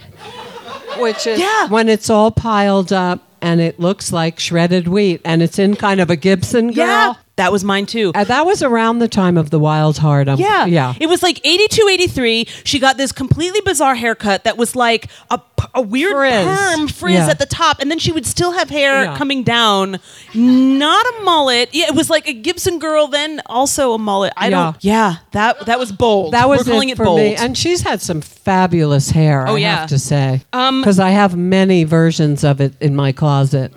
which 0.98 1.26
is 1.26 1.40
Yeah. 1.40 1.66
when 1.68 1.88
it's 1.88 2.08
all 2.08 2.30
piled 2.30 2.92
up 2.92 3.20
and 3.42 3.60
it 3.60 3.80
looks 3.80 4.12
like 4.12 4.38
shredded 4.38 4.86
wheat, 4.88 5.20
and 5.24 5.42
it's 5.42 5.58
in 5.58 5.74
kind 5.76 6.00
of 6.00 6.08
a 6.10 6.16
Gibson 6.16 6.72
girl. 6.72 7.18
That 7.36 7.52
was 7.52 7.62
mine 7.64 7.84
too. 7.86 8.12
Uh, 8.14 8.24
that 8.24 8.46
was 8.46 8.62
around 8.62 8.98
the 8.98 9.08
time 9.08 9.36
of 9.36 9.50
the 9.50 9.58
Wild 9.58 9.98
Heart. 9.98 10.28
Um, 10.28 10.40
Yeah. 10.40 10.64
yeah. 10.64 10.94
It 10.98 11.06
was 11.06 11.22
like 11.22 11.38
82, 11.44 11.86
83. 11.88 12.46
She 12.64 12.78
got 12.78 12.96
this 12.96 13.12
completely 13.12 13.60
bizarre 13.60 13.94
haircut 13.94 14.44
that 14.44 14.56
was 14.56 14.74
like 14.74 15.08
a 15.30 15.80
weird 15.82 16.12
Frizz. 16.14 16.46
perm 16.46 16.88
frizz 16.88 17.14
Yeah. 17.14 17.28
at 17.28 17.38
the 17.38 17.44
top. 17.46 17.80
And 17.80 17.90
then 17.90 17.98
she 17.98 18.10
would 18.12 18.24
still 18.24 18.52
have 18.52 18.70
hair 18.70 19.04
Yeah. 19.04 19.16
coming 19.18 19.42
down. 19.42 19.98
Not 20.34 21.04
a 21.06 21.22
mullet. 21.24 21.68
Yeah, 21.72 21.86
it 21.88 21.94
was 21.94 22.08
like 22.08 22.26
a 22.26 22.32
Gibson 22.32 22.78
girl, 22.78 23.06
then 23.08 23.42
also 23.46 23.92
a 23.92 23.98
mullet. 23.98 24.32
I 24.36 24.48
don't. 24.48 24.76
Yeah, 24.80 25.16
that 25.32 25.66
that 25.66 25.78
was 25.78 25.92
bold. 25.92 26.32
That 26.32 26.48
was 26.48 26.60
We're 26.66 26.72
calling 26.72 26.88
it 26.88 26.92
it, 26.92 26.96
for 26.96 27.04
bold. 27.04 27.18
me, 27.20 27.34
and 27.34 27.56
she's 27.56 27.82
had 27.82 28.00
some 28.00 28.20
fabulous 28.22 29.10
hair. 29.10 29.46
Oh, 29.46 29.56
I 29.56 29.58
yeah. 29.58 29.76
have 29.80 29.88
to 29.90 29.98
say, 29.98 30.42
Um, 30.54 30.80
because 30.80 30.98
I 31.00 31.10
have 31.10 31.36
many 31.36 31.84
versions 31.84 32.44
of 32.44 32.60
it 32.60 32.74
in 32.80 32.96
my 32.96 33.12
closet. 33.12 33.72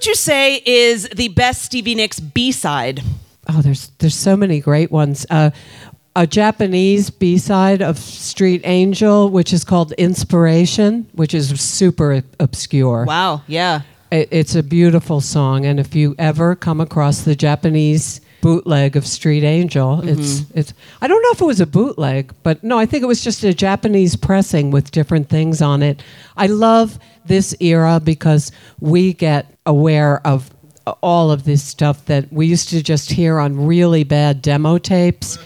Would 0.00 0.06
you 0.06 0.14
say 0.14 0.62
is 0.64 1.06
the 1.10 1.28
best 1.28 1.60
Stevie 1.60 1.94
Nicks 1.94 2.20
B 2.20 2.52
side? 2.52 3.02
Oh, 3.50 3.60
there's 3.60 3.88
there's 3.98 4.14
so 4.14 4.34
many 4.34 4.58
great 4.58 4.90
ones. 4.90 5.26
Uh, 5.28 5.50
a 6.16 6.26
Japanese 6.26 7.10
B 7.10 7.36
side 7.36 7.82
of 7.82 7.98
Street 7.98 8.62
Angel, 8.64 9.28
which 9.28 9.52
is 9.52 9.62
called 9.62 9.92
Inspiration, 9.92 11.06
which 11.12 11.34
is 11.34 11.60
super 11.60 12.22
obscure. 12.38 13.04
Wow. 13.04 13.42
Yeah. 13.46 13.82
It, 14.10 14.28
it's 14.30 14.54
a 14.54 14.62
beautiful 14.62 15.20
song, 15.20 15.66
and 15.66 15.78
if 15.78 15.94
you 15.94 16.14
ever 16.18 16.56
come 16.56 16.80
across 16.80 17.24
the 17.24 17.36
Japanese 17.36 18.22
bootleg 18.40 18.96
of 18.96 19.06
Street 19.06 19.44
Angel, 19.44 19.98
mm-hmm. 19.98 20.08
it's 20.08 20.44
it's. 20.54 20.74
I 21.00 21.08
don't 21.08 21.22
know 21.22 21.30
if 21.32 21.40
it 21.40 21.44
was 21.44 21.60
a 21.60 21.66
bootleg, 21.66 22.32
but 22.42 22.62
no, 22.64 22.78
I 22.78 22.86
think 22.86 23.02
it 23.02 23.06
was 23.06 23.22
just 23.22 23.44
a 23.44 23.54
Japanese 23.54 24.16
pressing 24.16 24.70
with 24.70 24.90
different 24.90 25.28
things 25.28 25.62
on 25.62 25.82
it. 25.82 26.02
I 26.36 26.46
love 26.46 26.98
this 27.26 27.54
era 27.60 28.00
because 28.02 28.52
we 28.80 29.12
get 29.12 29.46
aware 29.66 30.26
of 30.26 30.50
uh, 30.86 30.94
all 31.02 31.30
of 31.30 31.44
this 31.44 31.62
stuff 31.62 32.04
that 32.06 32.32
we 32.32 32.46
used 32.46 32.68
to 32.70 32.82
just 32.82 33.10
hear 33.10 33.38
on 33.38 33.66
really 33.66 34.04
bad 34.04 34.42
demo 34.42 34.78
tapes 34.78 35.38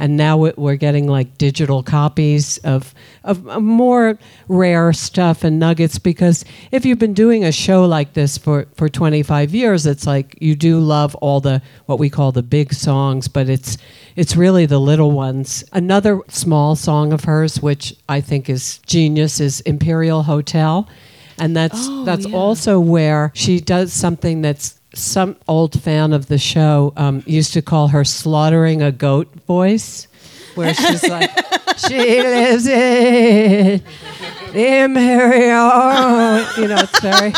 and 0.00 0.16
now 0.16 0.36
we- 0.36 0.52
we're 0.56 0.74
getting 0.76 1.06
like 1.06 1.38
digital 1.38 1.82
copies 1.84 2.58
of, 2.58 2.92
of 3.22 3.46
of 3.46 3.62
more 3.62 4.18
rare 4.48 4.92
stuff 4.92 5.44
and 5.44 5.58
nuggets 5.60 5.98
because 5.98 6.44
if 6.72 6.84
you've 6.84 6.98
been 6.98 7.14
doing 7.14 7.44
a 7.44 7.52
show 7.52 7.84
like 7.84 8.14
this 8.14 8.36
for, 8.38 8.66
for 8.74 8.88
25 8.88 9.54
years 9.54 9.86
it's 9.86 10.06
like 10.06 10.36
you 10.40 10.56
do 10.56 10.80
love 10.80 11.14
all 11.16 11.40
the 11.40 11.60
what 11.86 11.98
we 11.98 12.10
call 12.10 12.32
the 12.32 12.42
big 12.42 12.72
songs 12.72 13.28
but 13.28 13.48
it's 13.48 13.76
it's 14.16 14.34
really 14.36 14.66
the 14.66 14.80
little 14.80 15.12
ones. 15.12 15.62
Another 15.72 16.20
small 16.28 16.74
song 16.74 17.12
of 17.12 17.24
hers 17.24 17.60
which 17.60 17.94
i 18.08 18.20
think 18.20 18.48
is 18.48 18.78
genius 18.86 19.38
is 19.38 19.60
imperial 19.60 20.22
hotel. 20.24 20.88
And 21.38 21.56
that's 21.56 21.86
oh, 21.88 22.04
that's 22.04 22.26
also 22.26 22.80
where 22.80 23.30
she 23.34 23.60
does 23.60 23.92
something 23.92 24.42
that's 24.42 24.79
some 24.94 25.36
old 25.48 25.80
fan 25.80 26.12
of 26.12 26.26
the 26.26 26.38
show 26.38 26.92
um, 26.96 27.22
used 27.26 27.52
to 27.54 27.62
call 27.62 27.88
her 27.88 28.04
slaughtering 28.04 28.82
a 28.82 28.90
goat 28.92 29.28
voice, 29.46 30.08
where 30.54 30.74
she's 30.74 31.08
like, 31.08 31.30
she 31.88 32.20
lives 32.22 32.66
in 32.66 33.82
the 34.52 34.82
Imperial. 34.84 35.68
You 36.58 36.68
know, 36.68 36.78
it's 36.82 37.00
very. 37.00 37.32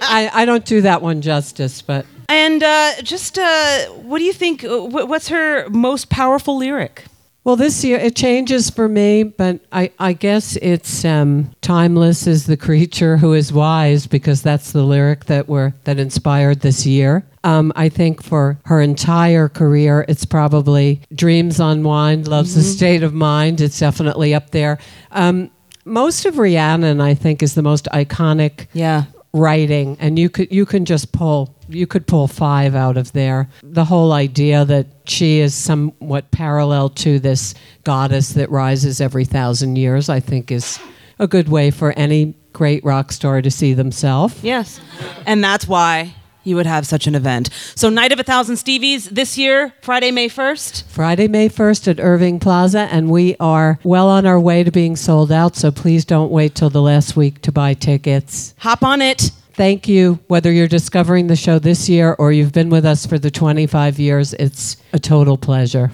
I, 0.00 0.30
I 0.32 0.44
don't 0.44 0.64
do 0.64 0.82
that 0.82 1.02
one 1.02 1.20
justice, 1.22 1.82
but 1.82 2.06
And 2.28 2.62
uh, 2.62 3.02
just 3.02 3.38
uh, 3.38 3.86
what 3.86 4.18
do 4.18 4.24
you 4.24 4.32
think? 4.32 4.64
uh, 4.64 4.78
What's 4.80 5.28
her 5.28 5.68
most 5.70 6.08
powerful 6.10 6.56
lyric? 6.58 7.04
Well, 7.48 7.56
this 7.56 7.82
year 7.82 7.96
it 7.96 8.14
changes 8.14 8.68
for 8.68 8.90
me, 8.90 9.22
but 9.22 9.60
I, 9.72 9.90
I 9.98 10.12
guess 10.12 10.56
it's 10.56 11.02
um, 11.02 11.50
timeless 11.62 12.26
is 12.26 12.44
the 12.44 12.58
creature 12.58 13.16
who 13.16 13.32
is 13.32 13.54
wise 13.54 14.06
because 14.06 14.42
that's 14.42 14.72
the 14.72 14.82
lyric 14.82 15.24
that 15.24 15.48
were 15.48 15.72
that 15.84 15.98
inspired 15.98 16.60
this 16.60 16.84
year. 16.84 17.24
Um, 17.44 17.72
I 17.74 17.88
think 17.88 18.22
for 18.22 18.58
her 18.66 18.82
entire 18.82 19.48
career, 19.48 20.04
it's 20.08 20.26
probably 20.26 21.00
dreams 21.14 21.58
on 21.58 21.78
unwind, 21.78 22.28
love's 22.28 22.54
the 22.54 22.60
state 22.62 23.02
of 23.02 23.14
mind. 23.14 23.62
It's 23.62 23.78
definitely 23.78 24.34
up 24.34 24.50
there. 24.50 24.76
Um, 25.12 25.50
most 25.86 26.26
of 26.26 26.36
Rhiannon, 26.36 27.00
I 27.00 27.14
think, 27.14 27.42
is 27.42 27.54
the 27.54 27.62
most 27.62 27.88
iconic 27.94 28.66
Yeah. 28.74 29.04
Writing 29.38 29.96
and 30.00 30.18
you 30.18 30.28
could 30.28 30.52
you 30.52 30.66
can 30.66 30.84
just 30.84 31.12
pull 31.12 31.54
you 31.68 31.86
could 31.86 32.06
pull 32.06 32.26
five 32.28 32.74
out 32.74 32.96
of 32.96 33.12
there 33.12 33.48
the 33.62 33.84
whole 33.84 34.12
idea 34.12 34.64
that 34.64 34.86
she 35.06 35.38
is 35.38 35.54
somewhat 35.54 36.30
parallel 36.30 36.88
to 36.90 37.18
this 37.18 37.54
goddess 37.84 38.30
that 38.30 38.50
rises 38.50 39.00
every 39.00 39.24
thousand 39.24 39.76
years 39.76 40.08
i 40.08 40.20
think 40.20 40.50
is 40.50 40.78
a 41.18 41.26
good 41.26 41.48
way 41.48 41.70
for 41.70 41.92
any 41.92 42.34
great 42.52 42.84
rock 42.84 43.12
star 43.12 43.40
to 43.40 43.50
see 43.50 43.72
themselves 43.74 44.42
Yes. 44.42 44.80
And 45.26 45.42
that's 45.44 45.68
why 45.68 46.14
you 46.48 46.56
would 46.56 46.66
have 46.66 46.86
such 46.86 47.06
an 47.06 47.14
event. 47.14 47.50
So, 47.74 47.88
Night 47.90 48.12
of 48.12 48.18
a 48.18 48.22
Thousand 48.24 48.56
Stevies 48.56 49.08
this 49.10 49.36
year, 49.38 49.72
Friday, 49.82 50.10
May 50.10 50.28
1st. 50.28 50.84
friday 50.84 51.28
may 51.28 51.48
1st 51.48 51.88
at 51.88 52.00
irving 52.00 52.38
plaza 52.40 52.80
and 52.90 53.10
we 53.10 53.36
are 53.38 53.78
well 53.84 54.08
on 54.08 54.26
our 54.26 54.40
way 54.40 54.64
to 54.64 54.70
being 54.70 54.96
sold 54.96 55.30
out 55.30 55.54
so 55.56 55.70
please 55.70 56.04
don't 56.04 56.30
wait 56.30 56.54
till 56.54 56.70
the 56.70 56.82
last 56.82 57.16
week 57.16 57.40
to 57.42 57.52
buy 57.52 57.74
tickets 57.74 58.54
Hop 58.58 58.82
on 58.82 59.00
it. 59.02 59.30
thank 59.52 59.86
you 59.88 60.18
whether 60.28 60.50
you're 60.52 60.68
discovering 60.68 61.26
the 61.26 61.36
show 61.36 61.58
this 61.58 61.88
year 61.88 62.14
or 62.18 62.32
you've 62.32 62.52
been 62.52 62.70
with 62.70 62.84
us 62.84 63.06
for 63.06 63.18
the 63.18 63.30
25 63.30 63.98
years 63.98 64.34
it's 64.34 64.76
a 64.92 64.98
total 64.98 65.36
pleasure 65.36 65.90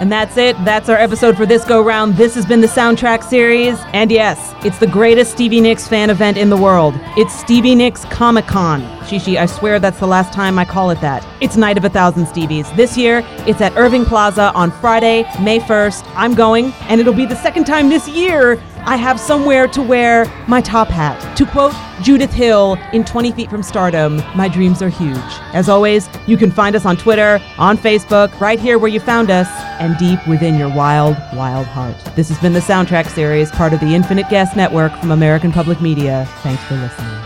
And 0.00 0.10
that's 0.10 0.36
it. 0.36 0.56
That's 0.64 0.88
our 0.88 0.96
episode 0.96 1.36
for 1.36 1.46
this 1.46 1.64
go 1.64 1.82
round. 1.82 2.16
This 2.16 2.34
has 2.34 2.44
been 2.44 2.60
the 2.60 2.66
soundtrack 2.66 3.22
series. 3.22 3.78
And 3.92 4.10
yes, 4.10 4.54
it's 4.64 4.78
the 4.78 4.86
greatest 4.86 5.32
Stevie 5.32 5.60
Nicks 5.60 5.86
fan 5.86 6.10
event 6.10 6.36
in 6.36 6.50
the 6.50 6.56
world. 6.56 6.94
It's 7.16 7.32
Stevie 7.32 7.74
Nicks 7.74 8.04
Comic 8.06 8.46
Con. 8.46 8.82
Chi 9.06 9.18
Chi, 9.18 9.36
I 9.40 9.46
swear 9.46 9.78
that's 9.78 10.00
the 10.00 10.06
last 10.06 10.32
time 10.32 10.58
I 10.58 10.64
call 10.64 10.90
it 10.90 11.00
that. 11.00 11.24
It's 11.40 11.56
Night 11.56 11.78
of 11.78 11.84
a 11.84 11.90
Thousand 11.90 12.26
Stevies. 12.26 12.74
This 12.74 12.96
year, 12.96 13.22
it's 13.46 13.60
at 13.60 13.76
Irving 13.76 14.04
Plaza 14.04 14.52
on 14.54 14.70
Friday, 14.70 15.24
May 15.40 15.60
1st. 15.60 16.10
I'm 16.16 16.34
going, 16.34 16.72
and 16.88 17.00
it'll 17.00 17.14
be 17.14 17.26
the 17.26 17.36
second 17.36 17.64
time 17.64 17.88
this 17.88 18.08
year 18.08 18.60
I 18.86 18.96
have 18.96 19.18
somewhere 19.18 19.66
to 19.68 19.80
wear 19.80 20.26
my 20.46 20.60
top 20.60 20.88
hat. 20.88 21.36
To 21.38 21.46
quote 21.46 21.74
Judith 22.02 22.32
Hill 22.32 22.78
in 22.92 23.02
20 23.02 23.32
Feet 23.32 23.48
from 23.48 23.62
Stardom, 23.62 24.22
my 24.36 24.46
dreams 24.46 24.82
are 24.82 24.90
huge. 24.90 25.16
As 25.54 25.70
always, 25.70 26.06
you 26.26 26.36
can 26.36 26.50
find 26.50 26.76
us 26.76 26.84
on 26.84 26.98
Twitter, 26.98 27.40
on 27.56 27.78
Facebook, 27.78 28.38
right 28.40 28.60
here 28.60 28.78
where 28.78 28.90
you 28.90 29.00
found 29.00 29.30
us, 29.30 29.48
and 29.80 29.96
deep 29.96 30.26
within 30.28 30.56
your 30.56 30.68
wild, 30.68 31.16
wild 31.34 31.66
heart. 31.66 31.96
This 32.14 32.28
has 32.28 32.38
been 32.40 32.52
the 32.52 32.60
Soundtrack 32.60 33.08
Series, 33.08 33.50
part 33.50 33.72
of 33.72 33.80
the 33.80 33.94
Infinite 33.94 34.28
Guest 34.28 34.54
Network 34.54 34.94
from 34.98 35.12
American 35.12 35.50
Public 35.50 35.80
Media. 35.80 36.28
Thanks 36.42 36.62
for 36.64 36.74
listening. 36.74 37.23